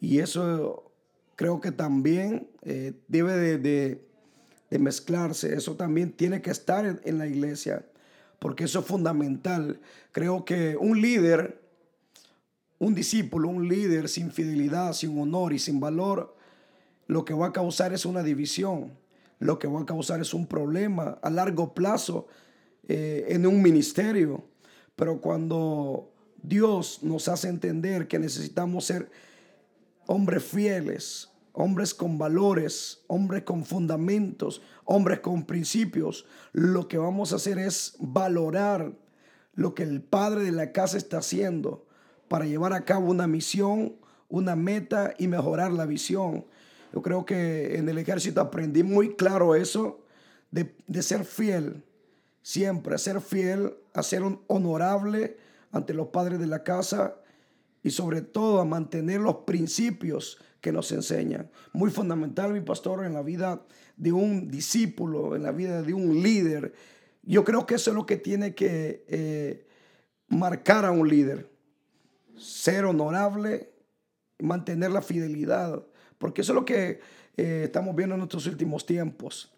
y 0.00 0.20
eso 0.20 0.92
creo 1.36 1.60
que 1.60 1.72
también 1.72 2.48
eh, 2.62 2.92
debe 3.08 3.58
de, 3.58 4.08
mezclarse, 4.78 5.54
eso 5.54 5.76
también 5.76 6.12
tiene 6.12 6.40
que 6.40 6.50
estar 6.50 7.00
en 7.04 7.18
la 7.18 7.26
iglesia 7.26 7.84
porque 8.42 8.64
eso 8.64 8.80
es 8.80 8.86
fundamental. 8.86 9.78
Creo 10.10 10.44
que 10.44 10.76
un 10.76 11.00
líder, 11.00 11.62
un 12.80 12.92
discípulo, 12.92 13.48
un 13.48 13.68
líder 13.68 14.08
sin 14.08 14.32
fidelidad, 14.32 14.94
sin 14.94 15.16
honor 15.16 15.52
y 15.52 15.60
sin 15.60 15.78
valor, 15.78 16.34
lo 17.06 17.24
que 17.24 17.34
va 17.34 17.46
a 17.46 17.52
causar 17.52 17.92
es 17.92 18.04
una 18.04 18.24
división, 18.24 18.98
lo 19.38 19.60
que 19.60 19.68
va 19.68 19.82
a 19.82 19.86
causar 19.86 20.20
es 20.20 20.34
un 20.34 20.48
problema 20.48 21.20
a 21.22 21.30
largo 21.30 21.72
plazo 21.72 22.26
eh, 22.88 23.26
en 23.28 23.46
un 23.46 23.62
ministerio. 23.62 24.44
Pero 24.96 25.20
cuando 25.20 26.10
Dios 26.42 26.98
nos 27.04 27.28
hace 27.28 27.46
entender 27.46 28.08
que 28.08 28.18
necesitamos 28.18 28.86
ser 28.86 29.08
hombres 30.08 30.42
fieles, 30.42 31.30
hombres 31.52 31.94
con 31.94 32.18
valores, 32.18 33.02
hombres 33.06 33.42
con 33.42 33.64
fundamentos, 33.64 34.62
hombres 34.84 35.20
con 35.20 35.44
principios, 35.44 36.26
lo 36.52 36.88
que 36.88 36.98
vamos 36.98 37.32
a 37.32 37.36
hacer 37.36 37.58
es 37.58 37.96
valorar 37.98 38.92
lo 39.54 39.74
que 39.74 39.82
el 39.82 40.02
padre 40.02 40.44
de 40.44 40.52
la 40.52 40.72
casa 40.72 40.96
está 40.96 41.18
haciendo 41.18 41.86
para 42.28 42.46
llevar 42.46 42.72
a 42.72 42.84
cabo 42.84 43.10
una 43.10 43.26
misión, 43.26 43.96
una 44.28 44.56
meta 44.56 45.14
y 45.18 45.28
mejorar 45.28 45.72
la 45.72 45.84
visión. 45.84 46.46
Yo 46.92 47.02
creo 47.02 47.26
que 47.26 47.76
en 47.76 47.88
el 47.88 47.98
ejército 47.98 48.40
aprendí 48.40 48.82
muy 48.82 49.14
claro 49.14 49.54
eso, 49.54 50.00
de, 50.50 50.74
ser 51.02 51.24
fiel, 51.24 51.82
siempre, 52.42 52.98
ser 52.98 53.20
fiel, 53.20 53.74
a 53.94 54.02
ser 54.02 54.22
honorable 54.46 55.36
ante 55.70 55.94
los 55.94 56.08
padres 56.08 56.38
de 56.38 56.46
la 56.46 56.62
casa 56.62 57.16
y 57.82 57.90
sobre 57.90 58.20
todo 58.20 58.60
a 58.60 58.64
mantener 58.64 59.20
los 59.20 59.36
principios 59.46 60.38
que 60.62 60.72
nos 60.72 60.90
enseñan. 60.92 61.50
Muy 61.74 61.90
fundamental, 61.90 62.52
mi 62.52 62.60
pastor, 62.60 63.04
en 63.04 63.12
la 63.12 63.22
vida 63.22 63.66
de 63.96 64.12
un 64.12 64.48
discípulo, 64.48 65.36
en 65.36 65.42
la 65.42 65.50
vida 65.50 65.82
de 65.82 65.92
un 65.92 66.22
líder. 66.22 66.72
Yo 67.24 67.44
creo 67.44 67.66
que 67.66 67.74
eso 67.74 67.90
es 67.90 67.96
lo 67.96 68.06
que 68.06 68.16
tiene 68.16 68.54
que 68.54 69.04
eh, 69.08 69.66
marcar 70.28 70.86
a 70.86 70.92
un 70.92 71.08
líder. 71.08 71.50
Ser 72.36 72.84
honorable, 72.84 73.70
mantener 74.38 74.92
la 74.92 75.02
fidelidad, 75.02 75.84
porque 76.18 76.42
eso 76.42 76.52
es 76.52 76.56
lo 76.56 76.64
que 76.64 77.00
eh, 77.36 77.62
estamos 77.64 77.94
viendo 77.96 78.14
en 78.14 78.20
nuestros 78.20 78.46
últimos 78.46 78.86
tiempos. 78.86 79.52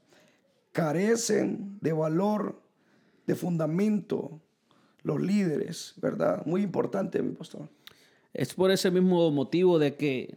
Carecen 0.73 1.79
de 1.83 1.93
valor, 1.93 2.63
de 3.27 3.35
fundamento 3.35 4.41
los 5.03 5.21
líderes, 5.21 5.93
¿verdad? 5.99 6.45
Muy 6.47 6.63
importante, 6.63 7.23
mi 7.23 7.35
pastor. 7.35 7.69
Es 8.33 8.55
por 8.55 8.71
ese 8.71 8.91
mismo 8.91 9.31
motivo 9.31 9.79
de 9.79 9.97
que 9.97 10.35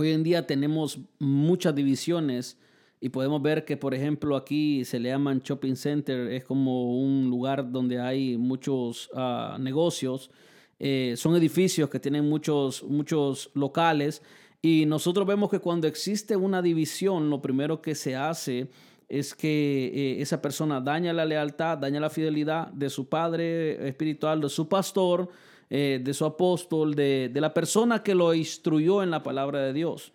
Hoy 0.00 0.12
en 0.12 0.22
día 0.22 0.46
tenemos 0.46 1.00
muchas 1.18 1.74
divisiones 1.74 2.56
y 3.00 3.08
podemos 3.08 3.42
ver 3.42 3.64
que, 3.64 3.76
por 3.76 3.94
ejemplo, 3.94 4.36
aquí 4.36 4.84
se 4.84 5.00
le 5.00 5.08
llaman 5.08 5.40
shopping 5.40 5.74
center, 5.74 6.30
es 6.30 6.44
como 6.44 7.00
un 7.00 7.28
lugar 7.28 7.72
donde 7.72 8.00
hay 8.00 8.36
muchos 8.36 9.10
ah, 9.12 9.56
negocios. 9.58 10.30
Eh, 10.78 11.14
son 11.16 11.34
edificios 11.34 11.90
que 11.90 11.98
tienen 11.98 12.28
muchos, 12.28 12.84
muchos 12.84 13.50
locales 13.54 14.22
y 14.62 14.86
nosotros 14.86 15.26
vemos 15.26 15.50
que 15.50 15.58
cuando 15.58 15.88
existe 15.88 16.36
una 16.36 16.62
división, 16.62 17.28
lo 17.28 17.42
primero 17.42 17.82
que 17.82 17.96
se 17.96 18.14
hace 18.14 18.70
es 19.08 19.34
que 19.34 19.90
eh, 19.92 20.22
esa 20.22 20.40
persona 20.40 20.80
daña 20.80 21.12
la 21.12 21.24
lealtad, 21.24 21.76
daña 21.76 21.98
la 21.98 22.08
fidelidad 22.08 22.68
de 22.68 22.88
su 22.88 23.08
padre 23.08 23.88
espiritual, 23.88 24.42
de 24.42 24.48
su 24.48 24.68
pastor, 24.68 25.28
eh, 25.70 26.00
de 26.02 26.14
su 26.14 26.24
apóstol, 26.24 26.94
de, 26.94 27.30
la 27.34 27.52
persona 27.52 28.02
que 28.02 28.14
lo 28.14 28.32
instruyó 28.32 29.02
en 29.02 29.10
la 29.10 29.22
palabra 29.22 29.60
de 29.60 29.74
Dios. 29.74 30.14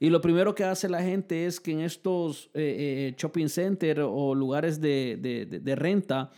Y 0.00 0.10
lo 0.10 0.20
primero 0.20 0.56
que 0.56 0.64
hace 0.64 0.88
la 0.88 1.00
gente 1.02 1.46
es 1.46 1.60
que 1.60 1.70
en 1.70 1.80
estos 1.82 2.50
eh, 2.52 3.12
eh, 3.12 3.14
shopping 3.16 3.48
centers 3.48 4.00
o 4.02 4.34
lugares 4.34 4.80
de, 4.80 5.74
renta 5.76 6.32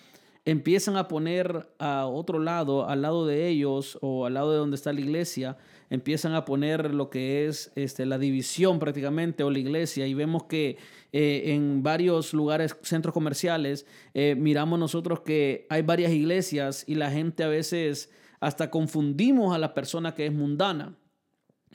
empiezan 0.44 0.98
a 0.98 1.08
poner 1.08 1.70
a 1.78 2.04
otro 2.04 2.38
lado, 2.38 2.86
al 2.86 3.00
lado 3.00 3.26
de 3.26 3.48
ellos 3.48 3.96
o 4.02 4.26
al 4.26 4.34
lado 4.34 4.52
de 4.52 4.58
donde 4.58 4.76
está 4.76 4.92
la 4.92 5.00
iglesia, 5.00 5.56
empiezan 5.88 6.34
a 6.34 6.44
poner 6.44 6.92
lo 6.92 7.08
que 7.08 7.46
es 7.46 7.72
este, 7.76 8.04
la 8.04 8.18
división 8.18 8.78
prácticamente 8.78 9.42
o 9.42 9.50
la 9.50 9.58
iglesia 9.58 10.06
y 10.06 10.12
vemos 10.12 10.44
que 10.44 10.76
en 11.12 11.82
varios 11.82 12.34
lugares, 12.34 12.76
centros 12.82 13.14
comerciales, 13.14 13.86
miramos 14.14 14.78
nosotros 14.78 15.20
que 15.20 15.66
hay 15.70 15.82
varias 15.82 16.12
iglesias 16.12 16.84
y 16.86 16.94
la 16.94 17.10
gente 17.10 17.42
a 17.42 17.48
veces 17.48 18.10
hasta 18.40 18.70
confundimos 18.70 19.54
a 19.54 19.58
la 19.58 19.74
persona 19.74 20.14
que 20.14 20.26
es 20.26 20.32
mundana. 20.32 20.96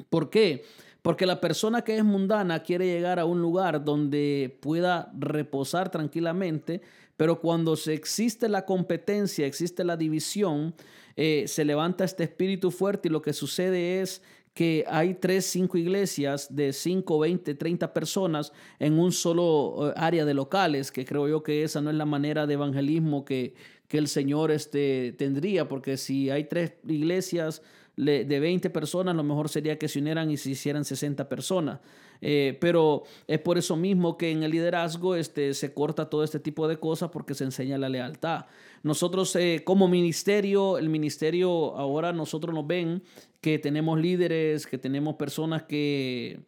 ¿Por 0.09 0.29
qué? 0.29 0.63
Porque 1.01 1.27
la 1.27 1.39
persona 1.39 1.83
que 1.83 1.95
es 1.95 2.03
mundana 2.03 2.63
quiere 2.63 2.87
llegar 2.87 3.19
a 3.19 3.25
un 3.25 3.41
lugar 3.41 3.85
donde 3.85 4.57
pueda 4.61 5.11
reposar 5.17 5.91
tranquilamente, 5.91 6.81
pero 7.15 7.39
cuando 7.39 7.75
se 7.75 7.93
existe 7.93 8.49
la 8.49 8.65
competencia, 8.65 9.45
existe 9.45 9.83
la 9.83 9.97
división, 9.97 10.73
eh, 11.15 11.45
se 11.47 11.63
levanta 11.63 12.03
este 12.03 12.23
espíritu 12.23 12.71
fuerte 12.71 13.07
y 13.07 13.11
lo 13.11 13.21
que 13.21 13.33
sucede 13.33 14.01
es 14.01 14.21
que 14.55 14.85
hay 14.87 15.15
tres, 15.15 15.45
cinco 15.45 15.77
iglesias 15.77 16.55
de 16.55 16.71
5, 16.71 17.19
20, 17.19 17.55
30 17.55 17.93
personas 17.93 18.53
en 18.79 18.97
un 18.97 19.11
solo 19.11 19.89
eh, 19.89 19.93
área 19.97 20.25
de 20.25 20.33
locales, 20.33 20.93
que 20.93 21.05
creo 21.05 21.27
yo 21.27 21.43
que 21.43 21.63
esa 21.63 21.81
no 21.81 21.89
es 21.89 21.95
la 21.97 22.05
manera 22.05 22.47
de 22.47 22.53
evangelismo 22.53 23.25
que, 23.25 23.53
que 23.87 23.97
el 23.97 24.07
Señor 24.07 24.51
este, 24.51 25.13
tendría, 25.17 25.67
porque 25.67 25.97
si 25.97 26.29
hay 26.29 26.45
tres 26.45 26.73
iglesias 26.87 27.61
de 27.95 28.39
20 28.39 28.69
personas, 28.71 29.15
lo 29.15 29.23
mejor 29.23 29.47
sería 29.47 29.79
que 29.79 29.87
se 29.87 29.99
unieran 29.99 30.29
y 30.29 30.37
se 30.37 30.49
hicieran 30.49 30.83
60 30.83 31.29
personas. 31.29 31.79
Eh, 32.21 32.57
pero 32.59 33.03
es 33.27 33.39
por 33.39 33.57
eso 33.57 33.75
mismo 33.75 34.17
que 34.17 34.31
en 34.31 34.43
el 34.43 34.51
liderazgo 34.51 35.15
este, 35.15 35.53
se 35.53 35.73
corta 35.73 36.09
todo 36.09 36.23
este 36.23 36.39
tipo 36.39 36.67
de 36.67 36.77
cosas 36.77 37.09
porque 37.09 37.33
se 37.33 37.43
enseña 37.43 37.77
la 37.77 37.89
lealtad. 37.89 38.45
Nosotros 38.83 39.35
eh, 39.35 39.61
como 39.63 39.87
ministerio, 39.87 40.77
el 40.77 40.89
ministerio 40.89 41.75
ahora 41.75 42.13
nosotros 42.13 42.53
nos 42.53 42.65
ven 42.65 43.03
que 43.41 43.59
tenemos 43.59 43.99
líderes, 43.99 44.65
que 44.65 44.77
tenemos 44.77 45.15
personas 45.15 45.63
que 45.63 46.39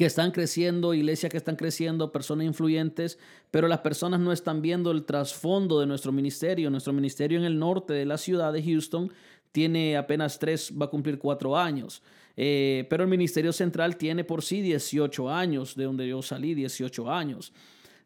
que 0.00 0.06
están 0.06 0.30
creciendo, 0.30 0.94
iglesias 0.94 1.30
que 1.30 1.36
están 1.36 1.56
creciendo, 1.56 2.10
personas 2.10 2.46
influyentes, 2.46 3.18
pero 3.50 3.68
las 3.68 3.80
personas 3.80 4.18
no 4.18 4.32
están 4.32 4.62
viendo 4.62 4.92
el 4.92 5.04
trasfondo 5.04 5.78
de 5.78 5.84
nuestro 5.84 6.10
ministerio. 6.10 6.70
Nuestro 6.70 6.94
ministerio 6.94 7.38
en 7.38 7.44
el 7.44 7.58
norte 7.58 7.92
de 7.92 8.06
la 8.06 8.16
ciudad 8.16 8.50
de 8.50 8.62
Houston 8.62 9.12
tiene 9.52 9.98
apenas 9.98 10.38
tres, 10.38 10.72
va 10.72 10.86
a 10.86 10.88
cumplir 10.88 11.18
cuatro 11.18 11.54
años. 11.54 12.02
Eh, 12.34 12.86
pero 12.88 13.02
el 13.02 13.10
Ministerio 13.10 13.52
Central 13.52 13.98
tiene 13.98 14.24
por 14.24 14.42
sí 14.42 14.62
18 14.62 15.28
años, 15.28 15.76
de 15.76 15.84
donde 15.84 16.08
yo 16.08 16.22
salí, 16.22 16.54
18 16.54 17.10
años. 17.12 17.52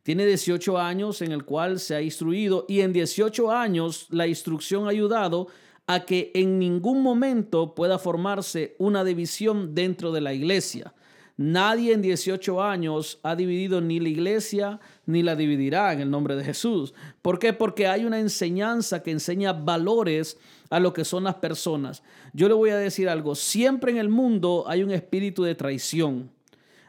Tiene 0.02 0.26
18 0.26 0.76
años 0.76 1.22
en 1.22 1.30
el 1.30 1.44
cual 1.44 1.78
se 1.78 1.94
ha 1.94 2.02
instruido 2.02 2.66
y 2.68 2.80
en 2.80 2.92
18 2.92 3.52
años 3.52 4.08
la 4.10 4.26
instrucción 4.26 4.86
ha 4.86 4.90
ayudado 4.90 5.46
a 5.86 6.04
que 6.04 6.32
en 6.34 6.58
ningún 6.58 7.02
momento 7.02 7.72
pueda 7.72 8.00
formarse 8.00 8.74
una 8.78 9.04
división 9.04 9.76
dentro 9.76 10.10
de 10.10 10.22
la 10.22 10.34
iglesia. 10.34 10.92
Nadie 11.36 11.92
en 11.92 12.00
18 12.00 12.62
años 12.62 13.18
ha 13.24 13.34
dividido 13.34 13.80
ni 13.80 13.98
la 13.98 14.08
iglesia 14.08 14.78
ni 15.04 15.24
la 15.24 15.34
dividirá 15.34 15.92
en 15.92 16.00
el 16.00 16.10
nombre 16.10 16.36
de 16.36 16.44
Jesús. 16.44 16.94
¿Por 17.22 17.40
qué? 17.40 17.52
Porque 17.52 17.88
hay 17.88 18.04
una 18.04 18.20
enseñanza 18.20 19.02
que 19.02 19.10
enseña 19.10 19.52
valores 19.52 20.38
a 20.70 20.78
lo 20.78 20.92
que 20.92 21.04
son 21.04 21.24
las 21.24 21.34
personas. 21.36 22.04
Yo 22.32 22.46
le 22.46 22.54
voy 22.54 22.70
a 22.70 22.76
decir 22.76 23.08
algo, 23.08 23.34
siempre 23.34 23.90
en 23.90 23.98
el 23.98 24.08
mundo 24.08 24.64
hay 24.68 24.84
un 24.84 24.92
espíritu 24.92 25.42
de 25.42 25.56
traición, 25.56 26.30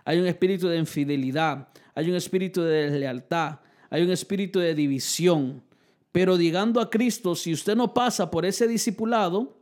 hay 0.03 0.19
un 0.19 0.27
espíritu 0.27 0.67
de 0.67 0.77
infidelidad, 0.77 1.67
hay 1.95 2.11
un 2.11 2.15
espíritu 2.15 2.61
de 2.61 2.83
deslealtad, 2.83 3.59
hay 3.89 4.03
un 4.03 4.11
espíritu 4.11 4.59
de 4.59 4.75
división. 4.75 5.63
Pero 6.11 6.37
llegando 6.37 6.79
a 6.79 6.89
Cristo, 6.91 7.35
si 7.35 7.51
usted 7.51 7.75
no 7.75 7.95
pasa 7.95 8.29
por 8.29 8.45
ese 8.45 8.67
discipulado 8.67 9.57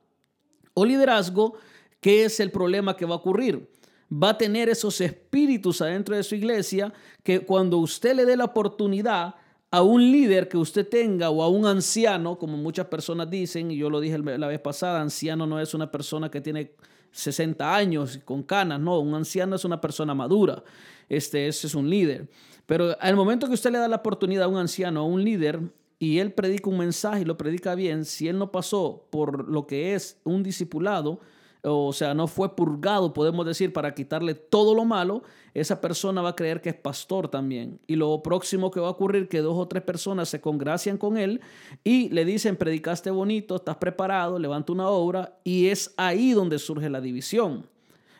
o 0.73 0.85
liderazgo, 0.85 1.55
¿qué 2.01 2.25
es 2.25 2.41
el 2.41 2.51
problema 2.51 2.97
que 2.97 3.05
va 3.05 3.13
a 3.13 3.17
ocurrir? 3.17 3.72
Va 4.13 4.29
a 4.29 4.37
tener 4.37 4.69
esos 4.69 5.01
espíritus 5.01 5.81
adentro 5.81 6.15
de 6.15 6.23
su 6.23 6.35
iglesia 6.35 6.93
que 7.23 7.39
cuando 7.39 7.77
usted 7.77 8.15
le 8.15 8.25
dé 8.25 8.37
la 8.37 8.45
oportunidad 8.45 9.35
a 9.71 9.81
un 9.81 10.01
líder 10.11 10.49
que 10.49 10.57
usted 10.57 10.87
tenga 10.87 11.31
o 11.31 11.41
a 11.41 11.49
un 11.49 11.65
anciano, 11.65 12.37
como 12.37 12.57
muchas 12.57 12.85
personas 12.85 13.27
dicen, 13.29 13.71
y 13.71 13.77
yo 13.77 13.89
lo 13.89 13.99
dije 13.99 14.19
la 14.19 14.47
vez 14.47 14.59
pasada, 14.59 15.01
anciano 15.01 15.47
no 15.47 15.59
es 15.59 15.73
una 15.73 15.89
persona 15.89 16.29
que 16.29 16.41
tiene 16.41 16.73
60 17.11 17.75
años 17.75 18.19
con 18.23 18.43
canas, 18.43 18.79
no, 18.79 18.99
un 18.99 19.15
anciano 19.15 19.55
es 19.55 19.65
una 19.65 19.81
persona 19.81 20.13
madura, 20.13 20.63
este 21.09 21.47
ese 21.47 21.65
es 21.65 21.73
un 21.73 21.89
líder. 21.89 22.29
Pero 22.67 22.95
al 22.99 23.15
momento 23.15 23.47
que 23.47 23.55
usted 23.55 23.71
le 23.71 23.79
da 23.79 23.87
la 23.87 23.95
oportunidad 23.95 24.43
a 24.43 24.47
un 24.47 24.57
anciano, 24.57 24.99
a 24.99 25.05
un 25.05 25.23
líder, 25.23 25.59
y 25.97 26.19
él 26.19 26.33
predica 26.33 26.69
un 26.69 26.77
mensaje 26.77 27.21
y 27.21 27.25
lo 27.25 27.37
predica 27.37 27.73
bien, 27.73 28.05
si 28.05 28.27
él 28.27 28.37
no 28.37 28.51
pasó 28.51 29.07
por 29.09 29.47
lo 29.49 29.65
que 29.65 29.95
es 29.95 30.19
un 30.23 30.43
discipulado, 30.43 31.19
o 31.63 31.93
sea, 31.93 32.13
no 32.13 32.27
fue 32.27 32.55
purgado, 32.55 33.13
podemos 33.13 33.45
decir, 33.45 33.71
para 33.71 33.95
quitarle 33.95 34.35
todo 34.35 34.75
lo 34.75 34.83
malo, 34.83 35.23
esa 35.53 35.79
persona 35.79 36.21
va 36.21 36.29
a 36.29 36.35
creer 36.35 36.61
que 36.61 36.69
es 36.69 36.75
pastor 36.75 37.29
también. 37.29 37.79
Y 37.87 37.95
lo 37.95 38.21
próximo 38.21 38.69
que 38.69 38.81
va 38.81 38.87
a 38.87 38.91
ocurrir 38.91 39.29
que 39.29 39.39
dos 39.39 39.57
o 39.57 39.67
tres 39.67 39.81
personas 39.81 40.27
se 40.27 40.41
congracian 40.41 40.97
con 40.97 41.17
él 41.17 41.39
y 41.83 42.09
le 42.09 42.25
dicen, 42.25 42.57
predicaste 42.57 43.11
bonito, 43.11 43.55
estás 43.55 43.77
preparado, 43.77 44.39
levanta 44.39 44.73
una 44.73 44.89
obra, 44.89 45.39
y 45.45 45.67
es 45.67 45.93
ahí 45.95 46.33
donde 46.33 46.59
surge 46.59 46.89
la 46.89 46.99
división. 46.99 47.65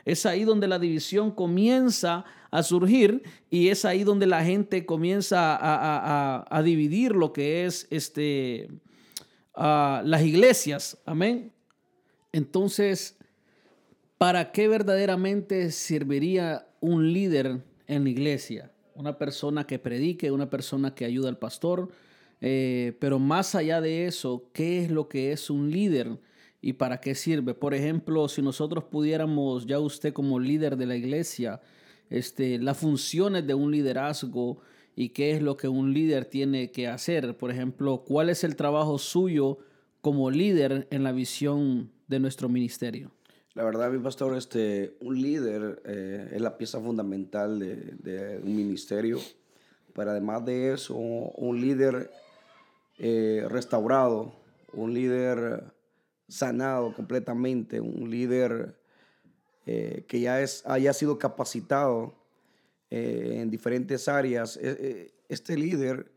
Es 0.06 0.26
ahí 0.26 0.46
donde 0.46 0.68
la 0.68 0.80
división 0.80 1.32
comienza 1.32 2.26
a 2.50 2.64
surgir 2.64 3.24
y 3.50 3.70
es 3.70 3.84
ahí 3.84 4.04
donde 4.04 4.28
la 4.28 4.44
gente 4.44 4.86
comienza 4.86 5.58
a, 5.60 6.62
dividir 6.62 7.14
lo 7.14 7.34
que 7.34 7.66
es 7.66 7.88
este, 7.90 8.70
las 9.56 10.22
iglesias. 10.22 10.98
Amén. 11.06 11.52
Entonces, 12.32 13.18
¿Para 14.18 14.52
qué 14.52 14.68
verdaderamente 14.68 15.72
serviría 15.72 16.68
un 16.80 17.12
líder 17.12 17.64
en 17.88 18.04
la 18.04 18.10
iglesia? 18.10 18.72
Una 18.96 19.18
persona 19.18 19.66
que 19.66 19.80
predique, 19.80 20.32
una 20.32 20.50
persona 20.50 20.96
que 20.96 21.06
ayuda 21.06 21.30
al 21.30 21.38
pastor. 21.38 21.90
Eh, 22.40 22.96
pero 23.00 23.20
más 23.20 23.56
allá 23.56 23.82
de 23.82 24.06
eso, 24.06 24.50
¿qué 24.54 24.84
es 24.84 24.92
lo 24.92 25.08
que 25.08 25.32
es 25.32 25.50
un 25.50 25.72
líder 25.72 26.20
y 26.62 26.74
para 26.74 27.00
qué 27.00 27.16
sirve? 27.16 27.54
Por 27.54 27.74
ejemplo, 27.74 28.28
si 28.28 28.42
nosotros 28.42 28.84
pudiéramos, 28.86 29.66
ya 29.66 29.80
usted 29.80 30.14
como 30.14 30.40
líder 30.40 30.78
de 30.78 30.86
la 30.86 30.96
iglesia, 30.96 31.62
este, 32.10 32.60
las 32.60 32.78
funciones 32.78 33.48
de 33.48 33.54
un 33.54 33.72
liderazgo 33.72 34.60
y 34.96 35.10
qué 35.10 35.32
es 35.32 35.42
lo 35.42 35.58
que 35.58 35.68
un 35.68 35.94
líder 35.94 36.26
tiene 36.26 36.72
que 36.72 36.88
hacer. 36.88 37.38
Por 37.38 37.50
ejemplo, 37.50 38.04
¿cuál 38.06 38.30
es 38.30 38.44
el 38.44 38.56
trabajo 38.56 38.98
suyo 38.98 39.58
como 40.02 40.30
líder 40.30 40.88
en 40.92 41.04
la 41.04 41.12
visión 41.12 41.92
de 42.08 42.20
nuestro 42.20 42.50
ministerio? 42.50 43.12
La 43.56 43.64
verdad, 43.64 43.92
mi 43.92 44.00
pastor, 44.00 44.36
este, 44.36 44.98
un 45.00 45.22
líder 45.22 45.84
eh, 45.86 46.32
es 46.34 46.42
la 46.42 46.58
pieza 46.58 46.80
fundamental 46.80 47.60
de, 47.60 48.42
un 48.44 48.56
ministerio, 48.56 49.20
pero 49.94 50.10
además 50.10 50.44
de 50.44 50.74
eso, 50.74 50.96
un 50.96 51.62
líder 51.62 52.10
eh, 52.98 53.46
restaurado, 53.48 54.34
un 54.74 54.92
líder 54.96 55.72
sanado 56.28 56.96
completamente, 56.96 57.80
un 57.80 58.10
líder 58.10 58.76
eh, 59.68 60.04
que 60.08 60.20
ya 60.20 60.42
es, 60.42 60.64
haya 60.66 60.92
sido 60.92 61.20
capacitado 61.20 62.16
en 62.90 63.52
diferentes 63.52 64.08
áreas. 64.08 64.58
Este 65.30 65.58
líder 65.58 66.12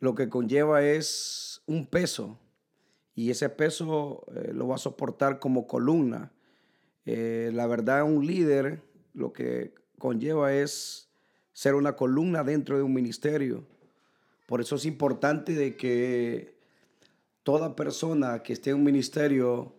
lo 0.00 0.16
que 0.16 0.28
conlleva 0.28 0.82
es 0.84 1.62
un 1.66 1.86
peso 1.86 2.38
y 3.14 3.30
ese 3.30 3.48
peso 3.48 4.24
lo 4.52 4.68
va 4.68 4.76
a 4.76 4.78
soportar 4.78 5.40
como 5.40 5.66
columna 5.66 6.32
eh, 7.06 7.50
la 7.54 7.66
verdad, 7.68 8.02
un 8.02 8.26
líder 8.26 8.82
lo 9.14 9.32
que 9.32 9.72
conlleva 9.98 10.52
es 10.52 11.08
ser 11.52 11.74
una 11.74 11.94
columna 11.96 12.42
dentro 12.42 12.76
de 12.76 12.82
un 12.82 12.92
ministerio. 12.92 13.64
Por 14.46 14.60
eso 14.60 14.76
es 14.76 14.84
importante 14.84 15.54
de 15.54 15.76
que 15.76 16.56
toda 17.44 17.76
persona 17.76 18.42
que 18.42 18.52
esté 18.52 18.70
en 18.70 18.76
un 18.76 18.84
ministerio 18.84 19.72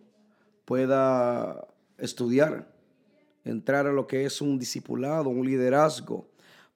pueda 0.64 1.68
estudiar, 1.98 2.74
entrar 3.44 3.86
a 3.86 3.92
lo 3.92 4.06
que 4.06 4.24
es 4.24 4.40
un 4.40 4.58
discipulado, 4.58 5.28
un 5.28 5.46
liderazgo, 5.46 6.28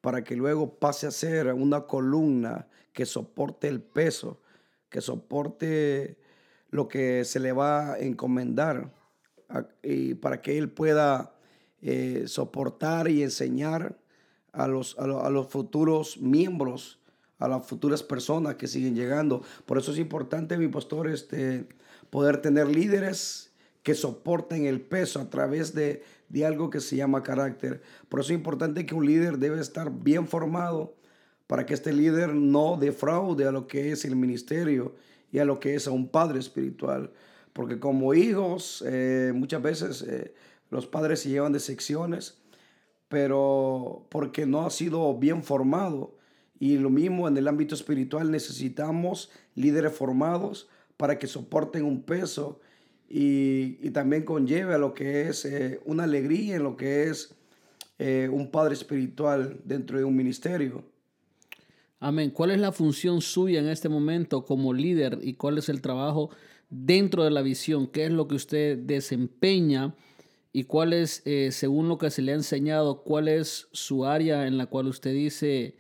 para 0.03 0.23
que 0.23 0.37
luego 0.37 0.79
pase 0.79 1.07
a 1.07 1.11
ser 1.11 1.53
una 1.53 1.87
columna 1.87 2.69
que 2.93 3.07
soporte 3.07 3.69
el 3.69 3.81
peso, 3.81 4.41
que 4.91 5.01
soporte 5.01 6.19
lo 6.71 6.89
que 6.89 7.25
se 7.25 7.41
le 7.41 7.53
va 7.53 7.95
a 7.95 7.99
encomendar 7.99 8.93
y 9.83 10.15
para 10.15 10.41
que 10.41 10.59
él 10.59 10.71
pueda 10.71 11.35
eh, 11.83 12.25
soportar 12.27 13.09
y 13.09 13.23
enseñar 13.23 13.99
a 14.53 14.69
los, 14.69 14.97
a, 14.99 15.31
los 15.31 15.49
futuros 15.49 16.19
miembros, 16.19 17.01
a 17.39 17.49
las 17.49 17.67
futuras 17.67 18.03
personas 18.03 18.55
que 18.57 18.69
siguen 18.69 18.95
llegando. 18.95 19.43
Por 19.67 19.79
eso 19.79 19.93
es 19.93 19.99
importante, 19.99 20.57
mi 20.59 20.69
pastor, 20.69 21.09
este, 21.09 21.67
poder 22.11 22.41
tener 22.41 22.69
líderes 22.69 23.51
que 23.83 23.95
soporten 23.95 24.67
el 24.67 24.81
peso 24.81 25.21
a 25.21 25.29
través 25.29 25.75
de, 25.75 26.05
de 26.29 26.47
algo 26.47 26.71
que 26.71 26.81
se 26.81 26.97
llama 26.97 27.23
carácter. 27.23 27.83
Por 28.09 28.21
eso 28.21 28.33
es 28.33 28.39
importante 28.39 28.87
que 28.87 28.95
un 28.95 29.07
líder 29.07 29.39
debe 29.39 29.61
estar 29.61 29.91
bien 29.91 30.29
formado 30.29 30.95
para 31.47 31.67
que 31.67 31.75
este 31.75 31.93
líder 31.93 32.35
no 32.35 32.77
defraude 32.77 33.47
a 33.47 33.53
lo 33.53 33.67
que 33.67 33.93
es 33.93 34.05
el 34.05 34.15
ministerio 34.15 34.95
y 35.33 35.39
a 35.39 35.45
lo 35.45 35.59
que 35.59 35.75
es 35.75 35.87
a 35.87 35.91
un 35.91 36.09
padre 36.09 36.39
espiritual. 36.39 37.11
Porque 37.53 37.79
como 37.79 38.15
hijos, 38.15 38.83
eh, 38.87 39.33
muchas 39.35 39.63
veces 39.63 40.03
eh, 40.03 40.35
los 40.71 40.87
padres 40.87 41.21
se 41.21 41.29
llevan 41.29 41.53
de 41.53 41.61
secciones, 41.61 42.39
pero 43.09 44.07
porque 44.09 44.47
no 44.47 44.65
ha 44.65 44.71
sido 44.71 45.17
bien 45.19 45.43
formado. 45.43 46.17
Y 46.59 46.79
lo 46.79 46.91
mismo 46.91 47.29
en 47.29 47.37
el 47.37 47.49
ámbito 47.49 47.75
espiritual, 47.75 48.31
necesitamos 48.31 49.31
líderes 49.55 49.93
formados 49.93 50.69
para 50.97 51.19
que 51.19 51.27
soporten 51.27 51.85
un 51.85 52.03
peso 52.03 52.61
y, 53.09 53.91
también 53.91 54.25
conlleve 54.25 54.75
a 54.75 54.79
lo 54.79 54.95
que 54.95 55.29
es 55.29 55.45
eh, 55.45 55.81
una 55.85 56.05
alegría 56.05 56.57
en 56.57 56.63
lo 56.63 56.77
que 56.77 57.09
es 57.09 57.35
un 58.33 58.51
padre 58.51 58.75
espiritual 58.75 59.61
dentro 59.65 59.97
de 59.97 60.03
un 60.03 60.17
ministerio. 60.17 60.83
Amén. 62.01 62.31
¿Cuál 62.31 62.51
es 62.51 62.59
la 62.59 62.73
función 62.73 63.21
suya 63.21 63.61
en 63.61 63.69
este 63.69 63.89
momento 63.89 64.45
como 64.45 64.75
líder 64.75 65.21
y 65.23 65.35
cuál 65.35 65.59
es 65.59 65.69
el 65.69 65.81
trabajo 65.81 66.31
dentro 66.73 67.23
de 67.23 67.31
la 67.31 67.43
visión, 67.43 67.87
qué 67.87 68.07
es 68.07 68.11
lo 68.11 68.27
que 68.27 68.35
usted 68.35 68.79
desempeña 68.79 69.95
y 70.55 70.65
cuál 70.65 70.95
es, 70.95 71.21
eh, 71.27 71.51
según 71.53 71.89
lo 71.89 71.99
que 71.99 72.11
se 72.11 72.23
le 72.23 72.33
ha 72.33 72.35
enseñado, 72.35 73.03
cuál 73.03 73.29
es 73.29 73.69
su 73.73 74.07
área 74.07 74.47
en 74.47 74.57
la 74.57 74.67
cual 74.67 74.87
usted 74.87 75.13
dice, 75.13 75.77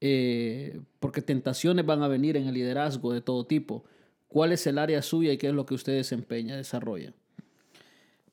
eh, 0.00 0.80
porque 1.00 1.22
tentaciones 1.22 1.84
van 1.84 2.04
a 2.04 2.08
venir 2.08 2.36
en 2.36 2.46
el 2.46 2.54
liderazgo 2.54 3.12
de 3.12 3.20
todo 3.20 3.46
tipo, 3.46 3.84
cuál 4.28 4.52
es 4.52 4.64
el 4.68 4.78
área 4.78 5.02
suya 5.02 5.32
y 5.32 5.38
qué 5.38 5.48
es 5.48 5.54
lo 5.54 5.66
que 5.66 5.74
usted 5.74 5.94
desempeña, 5.94 6.56
desarrolla. 6.56 7.12